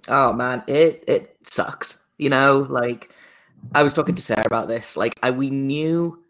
Oh 0.09 0.33
man, 0.33 0.63
it 0.67 1.05
it 1.07 1.37
sucks. 1.43 1.99
You 2.17 2.31
know, 2.31 2.67
like 2.69 3.11
I 3.75 3.83
was 3.83 3.93
talking 3.93 4.15
to 4.15 4.23
Sarah 4.23 4.47
about 4.47 4.69
this. 4.69 4.97
Like 4.97 5.19
I, 5.23 5.31
we 5.31 5.51
knew 5.51 6.23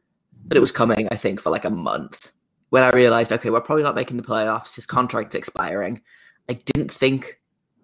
that 0.49 0.57
it 0.57 0.61
was 0.61 0.73
coming. 0.73 1.09
I 1.11 1.17
think 1.17 1.41
for 1.41 1.51
like 1.51 1.65
a 1.65 1.71
month 1.71 2.33
when 2.71 2.83
I 2.83 2.91
realized, 2.91 3.33
okay, 3.33 3.51
we're 3.51 3.61
probably 3.61 3.85
not 3.85 3.95
making 3.95 4.17
the 4.17 4.23
playoffs. 4.23 4.75
His 4.75 4.87
contract's 4.87 5.35
expiring. 5.35 6.03
I 6.49 6.55
didn't 6.55 6.91
think 6.93 7.38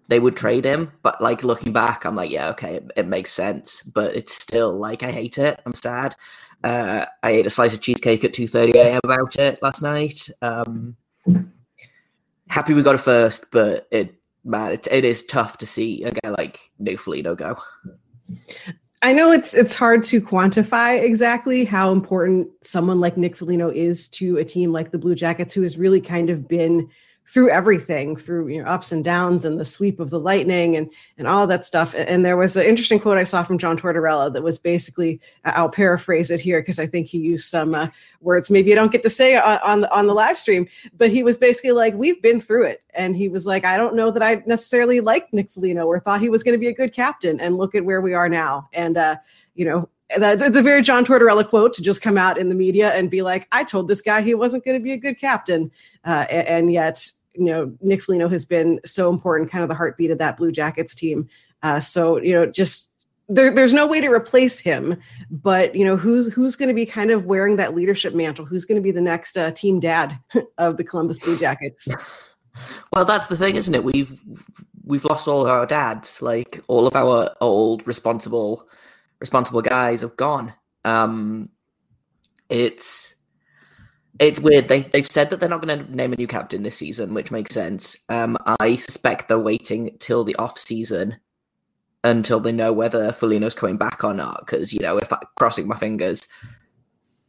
they 0.07 0.19
would 0.19 0.35
trade 0.35 0.65
him. 0.65 0.91
But 1.01 1.21
like 1.21 1.43
looking 1.43 1.73
back, 1.73 2.05
I'm 2.05 2.15
like, 2.15 2.31
yeah, 2.31 2.49
okay, 2.49 2.75
it, 2.75 2.91
it 2.95 3.07
makes 3.07 3.31
sense. 3.31 3.81
But 3.81 4.15
it's 4.15 4.33
still 4.33 4.77
like 4.77 5.03
I 5.03 5.11
hate 5.11 5.37
it. 5.37 5.61
I'm 5.65 5.73
sad. 5.73 6.15
Uh, 6.63 7.05
I 7.21 7.31
ate 7.31 7.45
a 7.45 7.49
slice 7.49 7.73
of 7.73 7.81
cheesecake 7.81 8.23
at 8.23 8.33
2:30 8.33 8.75
a.m. 8.75 8.99
about 9.03 9.35
it 9.37 9.59
last 9.61 9.81
night. 9.81 10.29
Um, 10.41 10.95
happy 12.47 12.73
we 12.73 12.83
got 12.83 12.95
it 12.95 12.99
first, 12.99 13.45
but 13.51 13.87
it 13.91 14.15
man, 14.43 14.71
it, 14.71 14.87
it 14.91 15.05
is 15.05 15.23
tough 15.23 15.57
to 15.59 15.65
see 15.65 16.03
a 16.03 16.11
guy 16.11 16.29
like 16.29 16.59
Nick 16.79 16.99
Foligno 16.99 17.35
go. 17.35 17.57
I 19.01 19.13
know 19.13 19.31
it's 19.31 19.53
it's 19.53 19.75
hard 19.75 20.03
to 20.05 20.21
quantify 20.21 20.99
exactly 20.99 21.65
how 21.65 21.91
important 21.91 22.47
someone 22.63 22.99
like 22.99 23.17
Nick 23.17 23.35
Foligno 23.35 23.69
is 23.69 24.07
to 24.09 24.37
a 24.37 24.45
team 24.45 24.71
like 24.71 24.91
the 24.91 24.97
Blue 24.97 25.13
Jackets, 25.13 25.53
who 25.53 25.61
has 25.61 25.77
really 25.77 26.01
kind 26.01 26.29
of 26.29 26.47
been 26.47 26.89
through 27.27 27.49
everything, 27.49 28.15
through 28.15 28.47
you 28.47 28.61
know 28.61 28.69
ups 28.69 28.91
and 28.91 29.03
downs 29.03 29.45
and 29.45 29.59
the 29.59 29.65
sweep 29.65 29.99
of 29.99 30.09
the 30.09 30.19
lightning 30.19 30.75
and 30.75 30.91
and 31.17 31.27
all 31.27 31.47
that 31.47 31.65
stuff. 31.65 31.95
And 31.97 32.23
there 32.23 32.37
was 32.37 32.55
an 32.55 32.65
interesting 32.65 32.99
quote 32.99 33.17
I 33.17 33.23
saw 33.23 33.43
from 33.43 33.57
John 33.57 33.77
Tortorella 33.77 34.31
that 34.33 34.43
was 34.43 34.59
basically 34.59 35.19
I'll 35.43 35.69
paraphrase 35.69 36.29
it 36.29 36.39
here 36.39 36.61
because 36.61 36.79
I 36.79 36.85
think 36.85 37.07
he 37.07 37.17
used 37.17 37.49
some 37.49 37.73
uh, 37.73 37.87
words 38.21 38.51
maybe 38.51 38.69
you 38.69 38.75
don't 38.75 38.91
get 38.91 39.03
to 39.03 39.09
say 39.09 39.35
on, 39.35 39.59
on 39.59 39.81
the 39.81 39.91
on 39.91 40.07
the 40.07 40.13
live 40.13 40.37
stream, 40.37 40.67
but 40.97 41.09
he 41.09 41.23
was 41.23 41.37
basically 41.37 41.71
like 41.71 41.95
we've 41.95 42.21
been 42.21 42.39
through 42.39 42.65
it, 42.65 42.83
and 42.93 43.15
he 43.15 43.27
was 43.27 43.45
like 43.45 43.65
I 43.65 43.77
don't 43.77 43.95
know 43.95 44.11
that 44.11 44.23
I 44.23 44.43
necessarily 44.45 44.99
liked 44.99 45.33
Nick 45.33 45.49
Foligno 45.49 45.85
or 45.85 45.99
thought 45.99 46.21
he 46.21 46.29
was 46.29 46.43
going 46.43 46.53
to 46.53 46.59
be 46.59 46.67
a 46.67 46.73
good 46.73 46.93
captain, 46.93 47.39
and 47.39 47.57
look 47.57 47.73
at 47.73 47.85
where 47.85 48.01
we 48.01 48.13
are 48.13 48.29
now, 48.29 48.69
and 48.73 48.97
uh, 48.97 49.15
you 49.55 49.65
know 49.65 49.89
it's 50.09 50.57
a 50.57 50.61
very 50.61 50.81
John 50.81 51.05
Tortorella 51.05 51.47
quote 51.47 51.73
to 51.73 51.81
just 51.81 52.01
come 52.01 52.17
out 52.17 52.37
in 52.37 52.49
the 52.49 52.55
media 52.55 52.93
and 52.93 53.09
be 53.09 53.21
like, 53.21 53.47
I 53.51 53.63
told 53.63 53.87
this 53.87 54.01
guy 54.01 54.21
he 54.21 54.33
wasn't 54.33 54.63
going 54.63 54.77
to 54.77 54.83
be 54.83 54.91
a 54.91 54.97
good 54.97 55.19
captain. 55.19 55.71
Uh, 56.03 56.25
and, 56.29 56.47
and, 56.47 56.71
yet, 56.71 57.09
you 57.33 57.45
know, 57.45 57.73
Nick 57.81 58.03
Foligno 58.03 58.29
has 58.29 58.45
been 58.45 58.79
so 58.85 59.09
important, 59.09 59.51
kind 59.51 59.63
of 59.63 59.69
the 59.69 59.75
heartbeat 59.75 60.11
of 60.11 60.19
that 60.19 60.37
Blue 60.37 60.51
Jackets 60.51 60.93
team. 60.93 61.27
Uh, 61.63 61.79
so, 61.79 62.17
you 62.17 62.33
know, 62.33 62.45
just 62.45 62.91
there, 63.27 63.51
there's 63.51 63.73
no 63.73 63.87
way 63.87 64.01
to 64.01 64.09
replace 64.09 64.59
him, 64.59 65.01
but 65.31 65.75
you 65.75 65.83
know, 65.83 65.97
who's 65.97 66.31
who's 66.31 66.55
going 66.55 66.67
to 66.67 66.75
be 66.75 66.85
kind 66.85 67.09
of 67.09 67.25
wearing 67.25 67.55
that 67.55 67.75
leadership 67.75 68.13
mantle? 68.13 68.45
Who's 68.45 68.65
going 68.65 68.75
to 68.75 68.81
be 68.81 68.91
the 68.91 69.01
next 69.01 69.37
uh, 69.37 69.51
team 69.51 69.79
dad 69.79 70.19
of 70.57 70.77
the 70.77 70.83
Columbus 70.83 71.19
Blue 71.19 71.37
Jackets? 71.37 71.87
Well, 72.93 73.03
that's 73.03 73.27
the 73.27 73.35
thing, 73.35 73.57
isn't 73.57 73.75
it? 73.75 73.83
We've 73.83 74.17
we've 74.85 75.03
lost 75.03 75.27
all 75.27 75.45
our 75.45 75.65
dads, 75.65 76.21
like 76.21 76.61
all 76.69 76.87
of 76.87 76.95
our 76.95 77.35
old 77.41 77.85
responsible 77.85 78.69
responsible 79.19 79.61
guys 79.61 80.01
have 80.01 80.17
gone. 80.17 80.53
Um, 80.83 81.49
it's 82.49 83.15
it's 84.19 84.39
weird. 84.39 84.67
They 84.67 84.83
they've 84.83 85.09
said 85.09 85.29
that 85.29 85.39
they're 85.39 85.49
not 85.49 85.65
going 85.65 85.85
to 85.85 85.95
name 85.95 86.13
a 86.13 86.15
new 86.15 86.27
captain 86.27 86.63
this 86.63 86.77
season, 86.77 87.13
which 87.13 87.31
makes 87.31 87.53
sense. 87.53 87.97
Um, 88.09 88.37
I 88.59 88.75
suspect 88.75 89.27
they're 89.27 89.39
waiting 89.39 89.97
till 89.99 90.23
the 90.23 90.35
off 90.35 90.57
season 90.57 91.17
until 92.03 92.39
they 92.39 92.51
know 92.51 92.71
whether 92.71 93.11
Foligno's 93.11 93.55
coming 93.55 93.77
back 93.77 94.03
or 94.03 94.13
not. 94.13 94.41
Because 94.45 94.73
you 94.73 94.79
know, 94.79 94.97
if 94.97 95.11
I 95.11 95.17
crossing 95.35 95.67
my 95.67 95.77
fingers, 95.77 96.27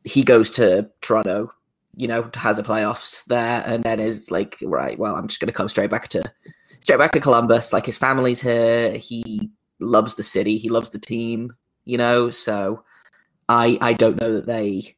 he 0.04 0.22
goes 0.22 0.50
to 0.52 0.90
Toronto, 1.00 1.52
you 1.96 2.06
know, 2.06 2.30
has 2.34 2.56
the 2.56 2.62
playoffs 2.62 3.24
there, 3.24 3.64
and 3.66 3.82
then 3.82 3.98
is 3.98 4.30
like, 4.30 4.56
right, 4.62 4.98
well, 4.98 5.16
I'm 5.16 5.28
just 5.28 5.40
going 5.40 5.48
to 5.48 5.52
come 5.52 5.68
straight 5.68 5.90
back 5.90 6.08
to 6.08 6.22
straight 6.82 6.98
back 6.98 7.12
to 7.12 7.20
Columbus. 7.20 7.72
Like 7.72 7.86
his 7.86 7.98
family's 7.98 8.40
here. 8.40 8.92
He 8.92 9.50
loves 9.80 10.14
the 10.14 10.22
city. 10.22 10.58
He 10.58 10.68
loves 10.68 10.90
the 10.90 11.00
team 11.00 11.52
you 11.86 11.96
know. 11.96 12.30
So 12.30 12.84
I 13.48 13.78
I 13.80 13.94
don't 13.94 14.20
know 14.20 14.34
that 14.34 14.46
they 14.46 14.96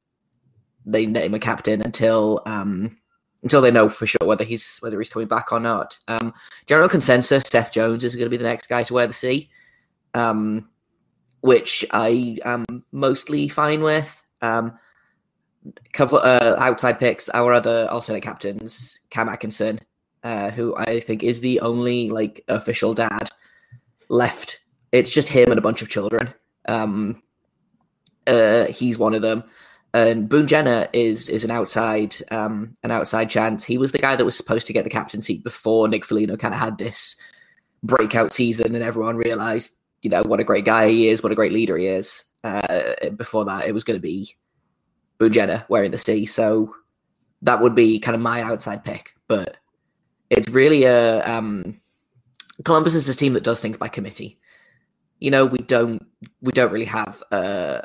they 0.84 1.06
name 1.06 1.34
a 1.34 1.38
captain 1.38 1.80
until 1.82 2.42
um 2.46 2.96
until 3.42 3.60
they 3.60 3.70
know 3.70 3.88
for 3.88 4.06
sure 4.06 4.26
whether 4.26 4.44
he's 4.44 4.78
whether 4.78 4.98
he's 4.98 5.08
coming 5.08 5.28
back 5.28 5.52
or 5.52 5.60
not. 5.60 5.98
Um, 6.08 6.34
general 6.66 6.88
consensus: 6.88 7.44
Seth 7.44 7.72
Jones 7.72 8.04
is 8.04 8.14
going 8.14 8.26
to 8.26 8.30
be 8.30 8.36
the 8.36 8.44
next 8.44 8.68
guy 8.68 8.82
to 8.82 8.94
wear 8.94 9.06
the 9.06 9.12
C, 9.12 9.50
um, 10.14 10.68
which 11.40 11.84
I 11.92 12.38
am 12.44 12.64
mostly 12.92 13.48
fine 13.48 13.82
with. 13.82 14.24
Um, 14.42 14.78
couple 15.92 16.18
uh, 16.18 16.56
outside 16.58 16.98
picks, 16.98 17.28
our 17.30 17.52
other 17.52 17.88
alternate 17.90 18.22
captains, 18.22 19.00
Cam 19.10 19.28
Atkinson, 19.28 19.80
uh, 20.22 20.50
who 20.50 20.76
I 20.76 21.00
think 21.00 21.22
is 21.22 21.40
the 21.40 21.60
only 21.60 22.10
like 22.10 22.44
official 22.48 22.94
dad 22.94 23.30
left. 24.08 24.60
It's 24.92 25.10
just 25.10 25.28
him 25.28 25.50
and 25.50 25.58
a 25.58 25.62
bunch 25.62 25.82
of 25.82 25.88
children. 25.88 26.32
Um, 26.68 27.22
uh, 28.26 28.66
he's 28.66 28.98
one 28.98 29.14
of 29.14 29.22
them. 29.22 29.44
And 29.94 30.28
Boone 30.28 30.46
Jenner 30.46 30.86
is 30.92 31.30
is 31.30 31.44
an 31.44 31.50
outside 31.50 32.14
um, 32.30 32.76
an 32.82 32.90
outside 32.90 33.30
chance. 33.30 33.64
He 33.64 33.78
was 33.78 33.92
the 33.92 33.98
guy 33.98 34.16
that 34.16 34.24
was 34.24 34.36
supposed 34.36 34.66
to 34.66 34.72
get 34.74 34.84
the 34.84 34.90
captain 34.90 35.22
seat 35.22 35.42
before 35.42 35.88
Nick 35.88 36.04
Foligno 36.04 36.36
kind 36.36 36.52
of 36.52 36.60
had 36.60 36.76
this 36.76 37.16
breakout 37.82 38.34
season, 38.34 38.74
and 38.74 38.84
everyone 38.84 39.16
realized, 39.16 39.70
you 40.02 40.10
know, 40.10 40.22
what 40.22 40.40
a 40.40 40.44
great 40.44 40.66
guy 40.66 40.88
he 40.88 41.08
is, 41.08 41.22
what 41.22 41.32
a 41.32 41.36
great 41.36 41.52
leader 41.52 41.78
he 41.78 41.86
is. 41.86 42.24
Uh, 42.44 42.92
before 43.16 43.46
that, 43.46 43.66
it 43.66 43.72
was 43.72 43.82
going 43.82 43.96
to 43.96 44.00
be 44.00 44.36
Boone 45.16 45.32
Jenner 45.32 45.64
wearing 45.68 45.90
the 45.90 45.98
C. 45.98 46.26
So 46.26 46.74
that 47.42 47.62
would 47.62 47.74
be 47.74 47.98
kind 47.98 48.14
of 48.14 48.20
my 48.20 48.42
outside 48.42 48.84
pick. 48.84 49.14
But 49.26 49.56
it's 50.28 50.50
really 50.50 50.84
a 50.84 51.24
um, 51.24 51.80
Columbus 52.64 52.94
is 52.94 53.08
a 53.08 53.14
team 53.14 53.32
that 53.32 53.42
does 53.42 53.60
things 53.60 53.78
by 53.78 53.88
committee 53.88 54.37
you 55.20 55.30
know, 55.30 55.46
we 55.46 55.58
don't 55.58 56.04
we 56.40 56.52
don't 56.52 56.72
really 56.72 56.84
have 56.84 57.22
a, 57.30 57.84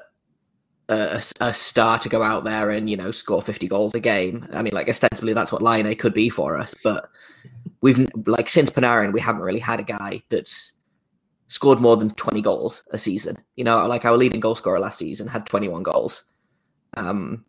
a, 0.90 1.24
a 1.40 1.54
star 1.54 2.00
to 2.00 2.10
go 2.10 2.22
out 2.22 2.44
there 2.44 2.70
and 2.70 2.90
you 2.90 2.98
know 2.98 3.12
score 3.12 3.42
fifty 3.42 3.68
goals 3.68 3.96
a 3.96 4.00
game. 4.00 4.48
I 4.54 4.62
mean, 4.62 4.74
like 4.74 4.90
ostensibly 4.90 5.34
that's 5.34 5.52
what 5.52 5.62
Laine 5.62 5.96
could 5.96 6.14
be 6.14 6.30
for 6.30 6.58
us, 6.58 6.74
but 6.84 7.10
we've 7.82 8.08
like 8.26 8.50
since 8.50 8.70
Panarin 8.70 9.14
we 9.14 9.22
haven't 9.22 9.42
really 9.42 9.60
had 9.60 9.80
a 9.80 9.84
guy 9.84 10.22
that's 10.30 10.74
scored 11.48 11.80
more 11.80 11.98
than 11.98 12.12
twenty 12.12 12.42
goals 12.42 12.84
a 12.92 12.98
season. 12.98 13.38
You 13.56 13.64
know, 13.64 13.86
like 13.88 14.06
our 14.06 14.18
leading 14.18 14.40
goal 14.40 14.56
scorer 14.56 14.80
last 14.80 15.00
season 15.00 15.28
had 15.28 15.46
twenty 15.46 15.68
one 15.68 15.84
goals. 15.84 16.24
Um, 16.96 17.46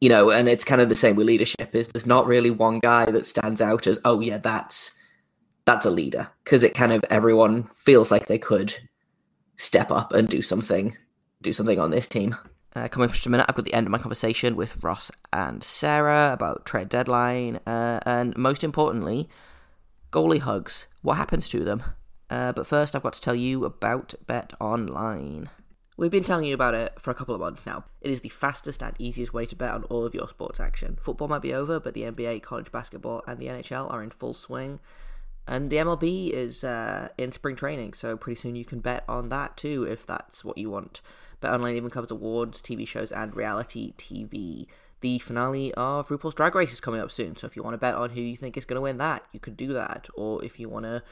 you 0.00 0.08
know, 0.08 0.30
and 0.30 0.48
it's 0.48 0.64
kind 0.64 0.80
of 0.80 0.88
the 0.88 0.96
same 0.96 1.16
with 1.16 1.26
leadership. 1.26 1.74
Is 1.74 1.88
there's 1.88 2.06
not 2.06 2.26
really 2.26 2.50
one 2.50 2.80
guy 2.80 3.06
that 3.06 3.26
stands 3.26 3.60
out 3.60 3.86
as 3.86 3.98
oh 4.04 4.20
yeah 4.20 4.38
that's 4.38 4.92
that's 5.64 5.86
a 5.86 5.90
leader 5.90 6.28
because 6.44 6.62
it 6.62 6.74
kind 6.74 6.92
of 6.92 7.04
everyone 7.10 7.68
feels 7.74 8.10
like 8.10 8.26
they 8.26 8.38
could 8.38 8.74
step 9.56 9.90
up 9.90 10.12
and 10.12 10.28
do 10.28 10.42
something, 10.42 10.96
do 11.40 11.52
something 11.52 11.78
on 11.78 11.90
this 11.90 12.08
team. 12.08 12.36
Uh, 12.74 12.88
coming 12.88 13.08
up 13.08 13.14
in 13.14 13.20
a 13.26 13.30
minute, 13.30 13.46
I've 13.48 13.54
got 13.54 13.66
the 13.66 13.74
end 13.74 13.86
of 13.86 13.90
my 13.90 13.98
conversation 13.98 14.56
with 14.56 14.82
Ross 14.82 15.10
and 15.32 15.62
Sarah 15.62 16.32
about 16.32 16.64
trade 16.64 16.88
deadline, 16.88 17.60
uh, 17.66 18.00
and 18.06 18.36
most 18.36 18.64
importantly, 18.64 19.28
goalie 20.10 20.40
hugs. 20.40 20.88
What 21.02 21.16
happens 21.16 21.48
to 21.50 21.64
them? 21.64 21.82
Uh, 22.30 22.52
but 22.52 22.66
first, 22.66 22.96
I've 22.96 23.02
got 23.02 23.12
to 23.12 23.20
tell 23.20 23.34
you 23.34 23.66
about 23.66 24.14
Bet 24.26 24.54
Online. 24.58 25.50
We've 25.98 26.10
been 26.10 26.24
telling 26.24 26.46
you 26.46 26.54
about 26.54 26.74
it 26.74 26.98
for 26.98 27.10
a 27.10 27.14
couple 27.14 27.34
of 27.34 27.42
months 27.42 27.66
now. 27.66 27.84
It 28.00 28.10
is 28.10 28.22
the 28.22 28.30
fastest 28.30 28.82
and 28.82 28.96
easiest 28.98 29.34
way 29.34 29.44
to 29.44 29.54
bet 29.54 29.74
on 29.74 29.84
all 29.84 30.06
of 30.06 30.14
your 30.14 30.26
sports 30.26 30.58
action. 30.58 30.96
Football 31.00 31.28
might 31.28 31.42
be 31.42 31.52
over, 31.52 31.78
but 31.78 31.92
the 31.92 32.02
NBA, 32.02 32.42
college 32.42 32.72
basketball, 32.72 33.22
and 33.26 33.38
the 33.38 33.48
NHL 33.48 33.92
are 33.92 34.02
in 34.02 34.08
full 34.08 34.32
swing. 34.32 34.80
And 35.46 35.70
the 35.70 35.76
MLB 35.76 36.30
is 36.30 36.62
uh, 36.62 37.08
in 37.18 37.32
spring 37.32 37.56
training, 37.56 37.94
so 37.94 38.16
pretty 38.16 38.40
soon 38.40 38.54
you 38.54 38.64
can 38.64 38.80
bet 38.80 39.04
on 39.08 39.28
that 39.30 39.56
too 39.56 39.84
if 39.84 40.06
that's 40.06 40.44
what 40.44 40.56
you 40.56 40.70
want. 40.70 41.00
Bet 41.40 41.52
Online 41.52 41.76
even 41.76 41.90
covers 41.90 42.12
awards, 42.12 42.62
TV 42.62 42.86
shows, 42.86 43.10
and 43.10 43.34
reality 43.34 43.92
TV. 43.98 44.66
The 45.00 45.18
finale 45.18 45.74
of 45.74 46.08
RuPaul's 46.08 46.34
Drag 46.34 46.54
Race 46.54 46.72
is 46.72 46.80
coming 46.80 47.00
up 47.00 47.10
soon, 47.10 47.34
so 47.36 47.48
if 47.48 47.56
you 47.56 47.64
want 47.64 47.74
to 47.74 47.78
bet 47.78 47.96
on 47.96 48.10
who 48.10 48.20
you 48.20 48.36
think 48.36 48.56
is 48.56 48.64
going 48.64 48.76
to 48.76 48.80
win 48.80 48.98
that, 48.98 49.24
you 49.32 49.40
could 49.40 49.56
do 49.56 49.72
that. 49.72 50.08
Or 50.14 50.44
if 50.44 50.60
you 50.60 50.68
want 50.68 50.84
to 50.84 51.02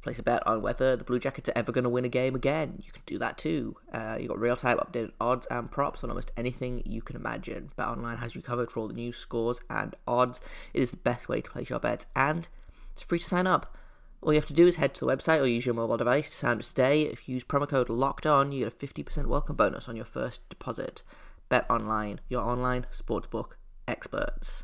place 0.00 0.20
a 0.20 0.22
bet 0.22 0.46
on 0.46 0.62
whether 0.62 0.94
the 0.94 1.02
Blue 1.02 1.18
Jackets 1.18 1.48
are 1.48 1.56
ever 1.56 1.72
going 1.72 1.82
to 1.82 1.90
win 1.90 2.04
a 2.04 2.08
game 2.08 2.36
again, 2.36 2.80
you 2.84 2.92
can 2.92 3.02
do 3.06 3.18
that 3.18 3.38
too. 3.38 3.76
Uh, 3.92 4.16
you've 4.18 4.28
got 4.28 4.38
real 4.38 4.54
time 4.54 4.78
updated 4.78 5.10
odds 5.20 5.46
and 5.46 5.72
props 5.72 6.04
on 6.04 6.10
almost 6.10 6.30
anything 6.36 6.82
you 6.86 7.02
can 7.02 7.16
imagine. 7.16 7.72
Bet 7.76 7.88
Online 7.88 8.18
has 8.18 8.36
you 8.36 8.42
covered 8.42 8.70
for 8.70 8.78
all 8.78 8.88
the 8.88 8.94
news, 8.94 9.16
scores, 9.16 9.58
and 9.68 9.96
odds. 10.06 10.40
It 10.72 10.82
is 10.82 10.92
the 10.92 10.96
best 10.98 11.28
way 11.28 11.40
to 11.40 11.50
place 11.50 11.70
your 11.70 11.80
bets, 11.80 12.06
and 12.14 12.48
it's 12.92 13.02
free 13.02 13.18
to 13.18 13.24
sign 13.24 13.46
up. 13.46 13.76
All 14.20 14.32
you 14.32 14.38
have 14.38 14.46
to 14.46 14.54
do 14.54 14.68
is 14.68 14.76
head 14.76 14.94
to 14.94 15.04
the 15.04 15.16
website 15.16 15.40
or 15.40 15.46
use 15.46 15.66
your 15.66 15.74
mobile 15.74 15.96
device 15.96 16.28
to 16.28 16.36
sign 16.36 16.58
up 16.58 16.62
today. 16.62 17.02
If 17.02 17.28
you 17.28 17.34
use 17.34 17.44
promo 17.44 17.68
code 17.68 17.88
Locked 17.88 18.24
On, 18.24 18.52
you 18.52 18.64
get 18.64 18.72
a 18.72 18.86
50% 18.86 19.26
welcome 19.26 19.56
bonus 19.56 19.88
on 19.88 19.96
your 19.96 20.04
first 20.04 20.48
deposit. 20.48 21.02
Bet 21.48 21.68
online, 21.68 22.20
your 22.28 22.42
online 22.42 22.86
sportsbook 22.92 23.52
experts. 23.88 24.62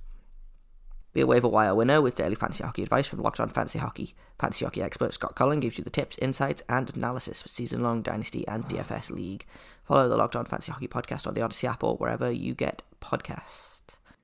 Be 1.12 1.22
a 1.22 1.26
waiver 1.26 1.48
wire 1.48 1.74
winner 1.74 2.00
with 2.00 2.14
daily 2.14 2.36
fantasy 2.36 2.62
hockey 2.62 2.84
advice 2.84 3.08
from 3.08 3.20
Locked 3.20 3.40
On 3.40 3.48
Fantasy 3.48 3.80
Hockey. 3.80 4.14
Fantasy 4.38 4.64
hockey 4.64 4.82
expert 4.82 5.14
Scott 5.14 5.34
Cullen 5.34 5.58
gives 5.58 5.76
you 5.76 5.82
the 5.82 5.90
tips, 5.90 6.18
insights, 6.18 6.62
and 6.68 6.94
analysis 6.94 7.42
for 7.42 7.48
season-long 7.48 8.02
Dynasty 8.02 8.46
and 8.46 8.64
DFS 8.66 9.10
League. 9.10 9.44
Follow 9.82 10.08
the 10.08 10.16
Locked 10.16 10.36
On 10.36 10.44
Fantasy 10.44 10.70
Hockey 10.70 10.86
podcast 10.86 11.26
on 11.26 11.34
the 11.34 11.42
Odyssey 11.42 11.66
app 11.66 11.82
or 11.82 11.96
wherever 11.96 12.30
you 12.30 12.54
get 12.54 12.82
podcasts 13.00 13.77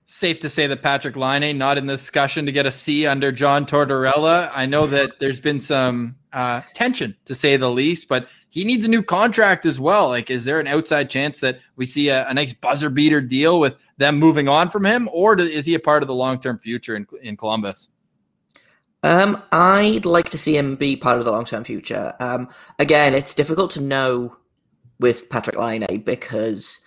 safe 0.07 0.39
to 0.41 0.51
say 0.51 0.67
that 0.67 0.83
Patrick 0.83 1.17
Laine 1.17 1.57
not 1.57 1.79
in 1.79 1.87
the 1.87 1.95
discussion 1.95 2.47
to 2.47 2.53
get 2.53 2.67
a 2.67 2.71
C 2.71 3.07
under 3.07 3.33
John 3.33 3.67
Tortorella. 3.67 4.51
I 4.53 4.67
know 4.67 4.87
that 4.87 5.19
there's 5.19 5.41
been 5.41 5.61
some 5.61 6.17
uh, 6.33 6.61
tension 6.75 7.17
to 7.25 7.35
say 7.35 7.57
the 7.57 7.71
least, 7.71 8.09
but 8.09 8.29
he 8.51 8.65
needs 8.65 8.85
a 8.85 8.89
new 8.89 9.03
contract 9.03 9.67
as 9.67 9.81
well. 9.81 10.09
Like, 10.09 10.31
is 10.31 10.45
there 10.45 10.61
an 10.61 10.67
outside 10.67 11.09
chance 11.09 11.41
that 11.41 11.61
we 11.77 11.87
see 11.87 12.09
a, 12.09 12.29
a 12.29 12.35
nice 12.35 12.53
buzzer 12.53 12.91
beater 12.91 13.21
deal 13.21 13.59
with 13.59 13.77
them 13.97 14.19
moving 14.19 14.49
on 14.49 14.71
from 14.71 14.85
him, 14.85 15.09
or 15.13 15.37
do, 15.37 15.45
is 15.45 15.67
he 15.67 15.75
a 15.75 15.81
part 15.81 16.03
of 16.03 16.07
the 16.07 16.15
long 16.15 16.41
term 16.41 16.59
future 16.59 16.97
in, 16.97 17.07
in 17.23 17.37
Columbus? 17.37 17.89
Um, 19.03 19.43
I'd 19.53 20.07
like 20.07 20.31
to 20.31 20.39
see 20.39 20.57
him 20.57 20.77
be 20.77 20.97
part 20.97 21.19
of 21.19 21.25
the 21.25 21.33
long 21.33 21.45
term 21.45 21.65
future. 21.65 22.15
Um, 22.21 22.49
again, 22.79 23.15
it's 23.15 23.35
difficult 23.35 23.71
to 23.73 23.81
know 23.81 24.37
with 24.99 25.29
Patrick 25.29 25.57
Laine 25.57 26.03
because 26.05 26.81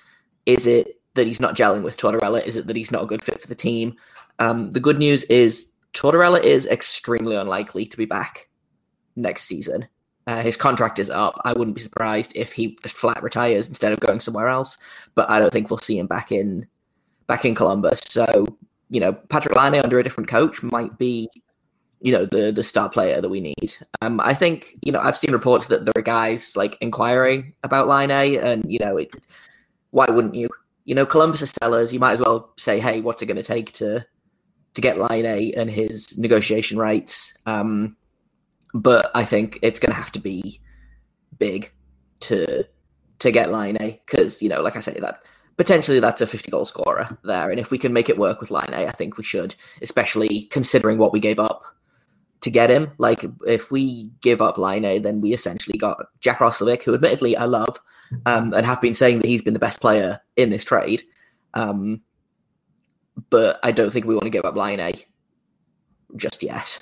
is 0.46 0.66
it 0.66 0.97
that 1.18 1.28
he's 1.28 1.42
not 1.42 1.56
gelling 1.56 1.84
with 1.84 1.98
Tortorella? 1.98 2.44
Is 2.44 2.56
it 2.56 2.68
that 2.68 2.76
he's 2.76 2.92
not 2.92 3.04
a 3.04 3.08
good 3.08 3.24
fit 3.24 3.42
for 3.42 3.48
the 3.48 3.56
team? 3.56 3.96
Um, 4.40 4.72
the 4.72 4.80
good 4.80 4.98
news 4.98 5.24
is 5.26 5.70
Tortorella 5.94 6.42
is 6.42 6.66
extremely 6.68 7.36
unlikely 7.36 7.86
to 7.86 7.98
be 7.98 8.06
back 8.06 8.48
next 9.16 9.44
season. 9.44 9.88
Uh, 10.28 10.42
his 10.42 10.58
contract 10.58 11.00
is 11.00 11.10
up. 11.10 11.40
I 11.46 11.54
wouldn't 11.54 11.76
be 11.76 11.82
surprised 11.82 12.34
if 12.36 12.52
he 12.54 12.78
just 12.84 12.98
flat 12.98 13.24
retires 13.24 13.68
instead 13.68 13.94
of 13.94 14.00
going 14.00 14.20
somewhere 14.20 14.50
else. 14.50 14.78
But 15.16 15.30
I 15.30 15.40
don't 15.40 15.52
think 15.52 15.70
we'll 15.70 15.78
see 15.78 15.98
him 15.98 16.08
back 16.08 16.32
in 16.32 16.68
back 17.28 17.46
in 17.46 17.56
Columbus. 17.56 18.02
So 18.08 18.46
you 18.90 19.00
know, 19.00 19.14
Patrick 19.14 19.56
Laine 19.56 19.82
under 19.82 20.00
a 20.00 20.04
different 20.04 20.30
coach 20.30 20.64
might 20.64 20.98
be, 20.98 21.30
you 22.02 22.12
know, 22.12 22.26
the 22.26 22.52
the 22.52 22.64
star 22.64 22.90
player 22.90 23.22
that 23.22 23.30
we 23.30 23.42
need. 23.42 23.76
Um, 24.02 24.20
I 24.22 24.34
think 24.34 24.76
you 24.82 24.92
know 24.92 25.00
I've 25.00 25.18
seen 25.18 25.32
reports 25.32 25.68
that 25.68 25.86
there 25.86 25.94
are 25.96 26.02
guys 26.02 26.56
like 26.56 26.78
inquiring 26.82 27.54
about 27.64 27.88
Laine, 27.88 28.40
and 28.40 28.66
you 28.72 28.80
know, 28.80 28.98
it, 28.98 29.14
why 29.92 30.08
wouldn't 30.10 30.36
you? 30.36 30.50
You 30.88 30.96
know, 30.96 31.06
Columbus 31.06 31.41
is 31.41 31.53
sellers. 31.62 31.91
You 31.91 32.00
might 32.00 32.13
as 32.13 32.22
well 32.22 32.53
say, 32.58 32.79
hey, 32.79 33.01
what's 33.01 33.22
it 33.22 33.25
going 33.25 33.36
to 33.36 33.44
take 33.44 33.74
to 33.74 34.06
to 34.74 34.82
get 34.82 34.98
Laine 34.98 35.53
and 35.56 35.70
his 35.70 36.17
negotiation 36.17 36.77
rights? 36.77 37.34
Um, 37.46 37.98
but 38.74 39.12
I 39.13 39.25
think 39.25 39.60
it's 39.62 39.82
going 39.82 39.91
to 39.91 39.98
have 39.98 40.13
to 40.13 40.20
be 40.20 40.62
big 41.38 41.74
to 42.22 42.65
to 43.20 43.32
get 43.32 43.51
Laine 43.51 44.00
because 44.06 44.41
you 44.41 44.48
know, 44.48 44.62
like 44.62 44.77
I 44.77 44.79
say, 44.79 44.98
that 45.01 45.24
potentially 45.58 46.00
that's 46.00 46.22
a 46.22 46.27
50 46.27 46.51
goal 46.51 46.63
scorer 46.63 47.17
there. 47.25 47.50
And 47.50 47.60
if 47.60 47.70
we 47.70 47.77
can 47.77 47.91
make 47.91 48.08
it 48.08 48.17
work 48.17 48.39
with 48.39 48.50
Laine, 48.50 48.74
I 48.74 48.91
think 48.91 49.17
we 49.17 49.25
should, 49.25 49.56
especially 49.82 50.44
considering 50.51 50.98
what 50.98 51.12
we 51.12 51.20
gave 51.20 51.38
up 51.38 51.65
to 52.41 52.51
get 52.51 52.70
him. 52.70 52.91
Like, 52.98 53.25
if 53.46 53.72
we 53.72 54.12
give 54.22 54.41
up 54.41 54.58
Laine, 54.58 55.01
then 55.01 55.22
we 55.22 55.34
essentially 55.34 55.77
got 55.77 55.98
Jack 56.20 56.39
Roslovic, 56.39 56.84
who 56.84 56.94
admittedly 56.94 57.36
I 57.36 57.46
love 57.46 57.79
um, 58.25 58.53
and 58.53 58.65
have 58.65 58.82
been 58.82 58.94
saying 58.94 59.20
that 59.20 59.27
he's 59.27 59.41
been 59.41 59.53
the 59.53 59.60
best 59.60 59.82
player 59.82 60.20
in 60.36 60.50
this 60.50 60.63
trade. 60.63 61.03
Um, 61.53 62.01
but 63.29 63.60
I 63.63 63.72
don't 63.72 63.91
think 63.91 64.06
we 64.06 64.13
want 64.13 64.25
to 64.25 64.29
give 64.29 64.46
up 64.46 64.56
Laine 64.56 64.94
just 66.15 66.44
yet. 66.44 66.79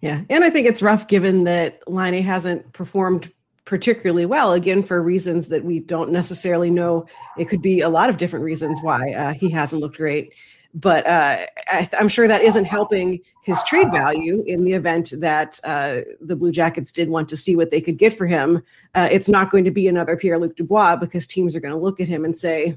Yeah. 0.00 0.22
And 0.30 0.44
I 0.44 0.50
think 0.50 0.66
it's 0.66 0.82
rough 0.82 1.08
given 1.08 1.44
that 1.44 1.86
Laine 1.88 2.22
hasn't 2.22 2.72
performed 2.72 3.32
particularly 3.64 4.24
well, 4.24 4.52
again, 4.52 4.82
for 4.82 5.02
reasons 5.02 5.48
that 5.48 5.62
we 5.62 5.78
don't 5.78 6.10
necessarily 6.10 6.70
know. 6.70 7.04
It 7.36 7.50
could 7.50 7.60
be 7.60 7.80
a 7.80 7.88
lot 7.88 8.08
of 8.08 8.16
different 8.16 8.44
reasons 8.44 8.78
why 8.80 9.12
uh, 9.12 9.34
he 9.34 9.50
hasn't 9.50 9.82
looked 9.82 9.98
great. 9.98 10.32
But 10.74 11.06
uh, 11.06 11.46
I, 11.68 11.88
am 11.98 12.08
sure 12.08 12.28
that 12.28 12.42
isn't 12.42 12.66
helping 12.66 13.20
his 13.42 13.62
trade 13.62 13.90
value 13.90 14.44
in 14.46 14.64
the 14.64 14.74
event 14.74 15.14
that 15.18 15.58
uh, 15.64 16.00
the 16.20 16.36
Blue 16.36 16.52
Jackets 16.52 16.92
did 16.92 17.08
want 17.08 17.28
to 17.30 17.36
see 17.36 17.56
what 17.56 17.70
they 17.70 17.80
could 17.80 17.96
get 17.96 18.16
for 18.16 18.26
him. 18.26 18.62
Uh, 18.94 19.08
it's 19.10 19.28
not 19.28 19.50
going 19.50 19.64
to 19.64 19.70
be 19.70 19.88
another 19.88 20.16
Pierre 20.16 20.38
Luc 20.38 20.56
Dubois 20.56 20.96
because 20.96 21.26
teams 21.26 21.56
are 21.56 21.60
going 21.60 21.72
to 21.72 21.80
look 21.80 22.00
at 22.00 22.08
him 22.08 22.24
and 22.24 22.36
say, 22.36 22.76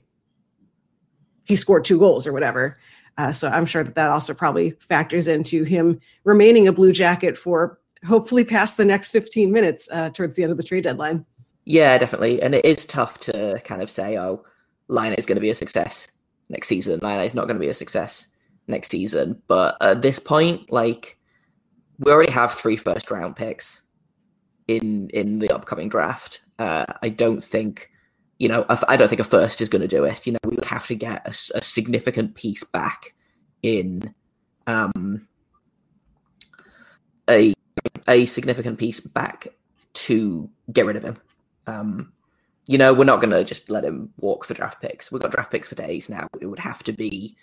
he 1.43 1.55
scored 1.55 1.83
two 1.83 1.99
goals 1.99 2.25
or 2.25 2.31
whatever. 2.31 2.77
Uh, 3.17 3.33
so 3.33 3.49
I'm 3.49 3.65
sure 3.65 3.83
that 3.83 3.95
that 3.95 4.09
also 4.09 4.33
probably 4.33 4.71
factors 4.79 5.27
into 5.27 5.63
him 5.63 5.99
remaining 6.23 6.67
a 6.67 6.71
Blue 6.71 6.93
Jacket 6.93 7.37
for 7.37 7.77
hopefully 8.07 8.45
past 8.45 8.77
the 8.77 8.85
next 8.85 9.09
15 9.09 9.51
minutes 9.51 9.89
uh, 9.91 10.09
towards 10.11 10.37
the 10.37 10.43
end 10.43 10.51
of 10.51 10.57
the 10.57 10.63
trade 10.63 10.85
deadline. 10.85 11.25
Yeah, 11.65 11.97
definitely. 11.97 12.41
And 12.41 12.55
it 12.55 12.63
is 12.63 12.85
tough 12.85 13.19
to 13.19 13.59
kind 13.65 13.81
of 13.81 13.89
say, 13.89 14.17
oh, 14.17 14.43
Laine 14.87 15.13
is 15.13 15.25
going 15.25 15.35
to 15.35 15.41
be 15.41 15.49
a 15.49 15.55
success 15.55 16.07
next 16.51 16.67
season. 16.67 16.99
Laine 17.01 17.25
is 17.25 17.33
not 17.33 17.47
going 17.47 17.55
to 17.55 17.65
be 17.65 17.69
a 17.69 17.73
success 17.73 18.27
next 18.67 18.91
season. 18.91 19.41
But 19.47 19.77
at 19.81 20.01
this 20.01 20.19
point, 20.19 20.71
like, 20.71 21.17
we 21.99 22.11
already 22.11 22.31
have 22.31 22.51
three 22.51 22.77
first 22.77 23.09
round 23.09 23.35
picks 23.35 23.81
in 24.67 25.09
in 25.09 25.39
the 25.39 25.49
upcoming 25.49 25.89
draft. 25.89 26.41
Uh, 26.59 26.85
I 27.01 27.09
don't 27.09 27.43
think, 27.43 27.89
you 28.39 28.47
know, 28.47 28.65
I 28.69 28.97
don't 28.97 29.07
think 29.07 29.21
a 29.21 29.23
first 29.25 29.61
is 29.61 29.69
going 29.69 29.81
to 29.81 29.87
do 29.87 30.03
it. 30.03 30.25
You 30.25 30.33
know, 30.33 30.39
we 30.45 30.55
would 30.55 30.65
have 30.65 30.87
to 30.87 30.95
get 30.95 31.25
a, 31.25 31.57
a 31.57 31.61
significant 31.61 32.35
piece 32.35 32.63
back 32.63 33.13
in 33.63 34.13
um, 34.67 35.27
a 37.29 37.53
a 38.07 38.25
significant 38.25 38.79
piece 38.79 38.99
back 38.99 39.47
to 39.93 40.49
get 40.71 40.85
rid 40.85 40.95
of 40.95 41.03
him. 41.03 41.17
Um, 41.67 42.13
you 42.67 42.77
know, 42.77 42.93
we're 42.93 43.05
not 43.05 43.21
going 43.21 43.31
to 43.31 43.43
just 43.43 43.69
let 43.69 43.83
him 43.83 44.09
walk 44.17 44.45
for 44.45 44.53
draft 44.53 44.81
picks. 44.81 45.11
We've 45.11 45.21
got 45.21 45.31
draft 45.31 45.51
picks 45.51 45.67
for 45.67 45.75
days 45.75 46.09
now. 46.09 46.27
It 46.39 46.45
would 46.45 46.59
have 46.59 46.83
to 46.83 46.93
be 46.93 47.35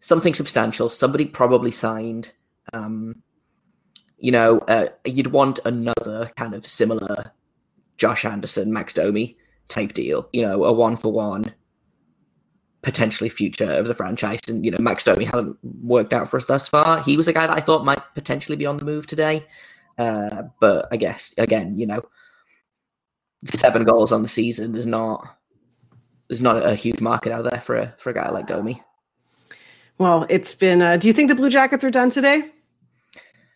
something 0.00 0.34
substantial. 0.34 0.88
Somebody 0.88 1.26
probably 1.26 1.70
signed. 1.70 2.32
Um, 2.72 3.22
you 4.18 4.32
know, 4.32 4.58
uh, 4.60 4.88
you'd 5.04 5.28
want 5.28 5.58
another 5.64 6.30
kind 6.36 6.54
of 6.54 6.66
similar 6.66 7.32
Josh 7.98 8.24
Anderson, 8.24 8.72
Max 8.72 8.92
Domi 8.92 9.36
type 9.68 9.92
deal. 9.92 10.28
You 10.32 10.42
know, 10.42 10.64
a 10.64 10.72
one 10.72 10.96
for 10.96 11.12
one 11.12 11.52
potentially 12.82 13.28
future 13.28 13.72
of 13.72 13.88
the 13.88 13.94
franchise. 13.94 14.38
And 14.48 14.64
you 14.64 14.70
know, 14.70 14.78
Max 14.78 15.02
Domi 15.02 15.24
hasn't 15.24 15.58
worked 15.82 16.12
out 16.12 16.28
for 16.28 16.36
us 16.36 16.44
thus 16.44 16.68
far. 16.68 17.02
He 17.02 17.16
was 17.16 17.26
a 17.26 17.32
guy 17.32 17.46
that 17.46 17.56
I 17.56 17.60
thought 17.60 17.84
might 17.84 18.02
potentially 18.14 18.56
be 18.56 18.64
on 18.64 18.76
the 18.76 18.84
move 18.84 19.08
today. 19.08 19.44
Uh, 19.98 20.44
but 20.60 20.86
I 20.92 20.96
guess 20.96 21.34
again, 21.36 21.76
you 21.76 21.86
know, 21.86 22.02
seven 23.44 23.84
goals 23.84 24.12
on 24.12 24.22
the 24.22 24.28
season 24.28 24.74
is 24.74 24.86
not 24.86 25.36
there's 26.28 26.42
not 26.42 26.64
a 26.64 26.74
huge 26.74 27.00
market 27.00 27.32
out 27.32 27.48
there 27.48 27.60
for 27.60 27.76
a 27.76 27.94
for 27.98 28.10
a 28.10 28.14
guy 28.14 28.28
like 28.30 28.46
Domi. 28.46 28.82
Well, 29.98 30.26
it's 30.28 30.54
been. 30.54 30.82
Uh, 30.82 30.96
do 30.96 31.08
you 31.08 31.14
think 31.14 31.28
the 31.28 31.34
Blue 31.34 31.50
Jackets 31.50 31.84
are 31.84 31.90
done 31.90 32.10
today? 32.10 32.50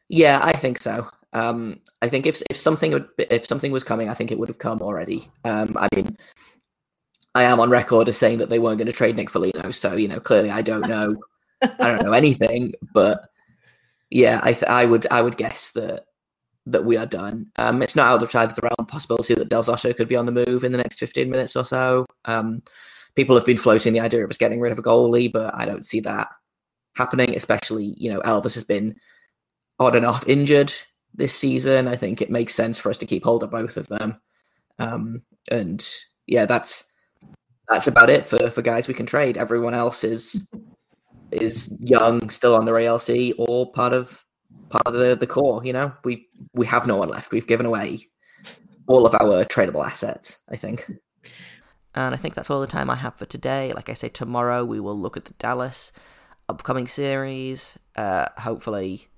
Yeah, 0.08 0.40
I 0.42 0.52
think 0.52 0.80
so. 0.80 1.08
Um, 1.32 1.80
I 2.02 2.08
think 2.08 2.26
if 2.26 2.42
if 2.50 2.56
something 2.56 2.92
would, 2.92 3.08
if 3.18 3.46
something 3.46 3.72
was 3.72 3.84
coming, 3.84 4.08
I 4.08 4.14
think 4.14 4.32
it 4.32 4.38
would 4.38 4.48
have 4.48 4.58
come 4.58 4.80
already. 4.80 5.30
Um, 5.44 5.76
I 5.78 5.88
mean, 5.94 6.16
I 7.34 7.44
am 7.44 7.60
on 7.60 7.70
record 7.70 8.08
as 8.08 8.16
saying 8.16 8.38
that 8.38 8.48
they 8.48 8.58
weren't 8.58 8.78
going 8.78 8.86
to 8.86 8.92
trade 8.92 9.16
Nick 9.16 9.30
Foligno. 9.30 9.70
So 9.70 9.94
you 9.94 10.08
know, 10.08 10.20
clearly 10.20 10.50
I 10.50 10.62
don't 10.62 10.88
know. 10.88 11.16
I 11.62 11.88
don't 11.88 12.04
know 12.04 12.12
anything, 12.12 12.72
but 12.94 13.28
yeah, 14.10 14.40
I 14.42 14.52
th- 14.52 14.64
I 14.64 14.86
would 14.86 15.06
I 15.10 15.20
would 15.20 15.36
guess 15.36 15.70
that 15.72 16.06
that 16.72 16.84
we 16.84 16.96
are 16.96 17.06
done. 17.06 17.46
Um, 17.56 17.82
it's 17.82 17.96
not 17.96 18.22
outside 18.22 18.50
of 18.50 18.56
the 18.56 18.62
realm 18.62 18.86
possibility 18.86 19.34
that 19.34 19.48
Del 19.48 19.64
Zotto 19.64 19.94
could 19.94 20.08
be 20.08 20.16
on 20.16 20.26
the 20.26 20.32
move 20.46 20.64
in 20.64 20.72
the 20.72 20.78
next 20.78 20.98
15 20.98 21.30
minutes 21.30 21.56
or 21.56 21.64
so. 21.64 22.06
Um, 22.24 22.62
people 23.14 23.36
have 23.36 23.46
been 23.46 23.58
floating 23.58 23.92
the 23.92 24.00
idea 24.00 24.24
of 24.24 24.30
us 24.30 24.36
getting 24.36 24.60
rid 24.60 24.72
of 24.72 24.78
a 24.78 24.82
goalie, 24.82 25.32
but 25.32 25.54
I 25.54 25.66
don't 25.66 25.86
see 25.86 26.00
that 26.00 26.28
happening. 26.96 27.34
Especially, 27.34 27.94
you 27.96 28.12
know, 28.12 28.20
Elvis 28.20 28.54
has 28.54 28.64
been 28.64 28.96
odd 29.78 29.96
and 29.96 30.06
off 30.06 30.26
injured 30.28 30.72
this 31.14 31.34
season. 31.34 31.88
I 31.88 31.96
think 31.96 32.20
it 32.20 32.30
makes 32.30 32.54
sense 32.54 32.78
for 32.78 32.90
us 32.90 32.98
to 32.98 33.06
keep 33.06 33.24
hold 33.24 33.42
of 33.42 33.50
both 33.50 33.76
of 33.76 33.88
them. 33.88 34.20
Um, 34.78 35.22
and 35.50 35.86
yeah, 36.26 36.46
that's 36.46 36.84
that's 37.68 37.86
about 37.86 38.10
it 38.10 38.24
for 38.24 38.50
for 38.50 38.62
guys 38.62 38.88
we 38.88 38.94
can 38.94 39.06
trade. 39.06 39.36
Everyone 39.36 39.74
else 39.74 40.04
is 40.04 40.46
is 41.30 41.72
young, 41.78 42.28
still 42.30 42.56
on 42.56 42.64
their 42.64 42.74
ELC, 42.74 43.34
or 43.38 43.70
part 43.72 43.92
of 43.92 44.24
part 44.70 44.86
of 44.86 44.94
the, 44.94 45.14
the 45.16 45.26
core. 45.26 45.64
You 45.64 45.72
know, 45.72 45.92
we 46.04 46.28
we 46.54 46.66
have 46.66 46.86
no 46.86 46.96
one 46.96 47.08
left. 47.08 47.32
We've 47.32 47.46
given 47.46 47.66
away 47.66 47.98
all 48.86 49.06
of 49.06 49.14
our 49.14 49.44
tradable 49.44 49.84
assets. 49.84 50.40
I 50.48 50.56
think. 50.56 50.90
And 51.94 52.14
I 52.14 52.16
think 52.16 52.34
that's 52.34 52.50
all 52.50 52.60
the 52.60 52.66
time 52.68 52.88
I 52.88 52.96
have 52.96 53.16
for 53.16 53.26
today. 53.26 53.72
Like 53.72 53.88
I 53.88 53.94
say, 53.94 54.08
tomorrow 54.08 54.64
we 54.64 54.78
will 54.78 54.98
look 54.98 55.16
at 55.16 55.24
the 55.24 55.34
Dallas 55.34 55.92
upcoming 56.48 56.86
series. 56.86 57.78
Uh, 57.96 58.26
hopefully, 58.38 59.08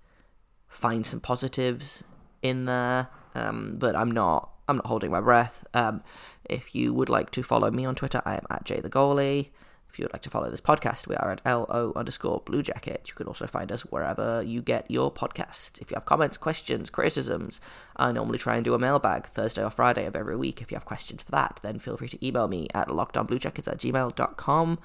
find 0.69 1.05
some 1.07 1.21
positives 1.21 2.03
in 2.41 2.65
there. 2.65 3.09
Um, 3.35 3.77
but 3.79 3.95
I'm 3.95 4.11
not. 4.11 4.51
I'm 4.69 4.77
not 4.77 4.87
holding 4.87 5.11
my 5.11 5.21
breath. 5.21 5.65
Um, 5.75 6.03
if 6.49 6.75
you 6.75 6.95
would 6.95 7.09
like 7.09 7.31
to 7.33 7.43
follow 7.43 7.71
me 7.71 7.85
on 7.85 7.95
Twitter, 7.95 8.23
I 8.25 8.35
am 8.35 8.47
at 8.49 8.65
Jay 8.65 8.81
the 8.81 8.89
Goalie. 8.89 9.51
If 9.93 9.99
you 9.99 10.07
would 10.07 10.15
like 10.15 10.23
to 10.23 10.31
follow 10.31 10.51
this 10.51 10.63
podcast, 10.63 11.07
we 11.07 11.17
are 11.17 11.31
at 11.31 11.45
LO 11.45 11.93
underscore 11.95 12.41
Blue 12.47 12.63
Jacket. 12.63 13.03
You 13.09 13.15
can 13.15 13.27
also 13.27 13.47
find 13.47 13.71
us 13.71 13.83
wherever 13.83 14.41
you 14.41 14.63
get 14.63 14.91
your 14.91 15.13
podcasts. 15.13 15.83
If 15.83 15.91
you 15.91 15.97
have 15.97 16.07
comments, 16.07 16.39
questions, 16.39 16.89
criticisms, 16.89 17.61
I 17.95 18.11
normally 18.11 18.39
try 18.39 18.55
and 18.57 18.65
do 18.65 18.73
a 18.73 18.79
mailbag 18.79 19.27
Thursday 19.27 19.63
or 19.63 19.69
Friday 19.69 20.07
of 20.07 20.17
every 20.17 20.35
week. 20.35 20.63
If 20.63 20.73
you 20.73 20.77
have 20.77 20.87
questions 20.87 21.23
for 21.23 21.31
that, 21.33 21.61
then 21.63 21.79
feel 21.79 21.99
free 21.99 22.09
to 22.09 22.27
email 22.27 22.49
me 22.49 22.69
at 22.73 22.89
lockedonbluejackets 22.89 23.69
at 23.69 23.79
gmail.com. 23.81 24.79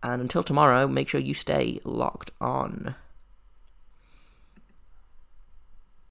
And 0.00 0.22
until 0.22 0.44
tomorrow, 0.44 0.86
make 0.86 1.08
sure 1.08 1.20
you 1.20 1.34
stay 1.34 1.80
locked 1.82 2.30
on. 2.40 2.94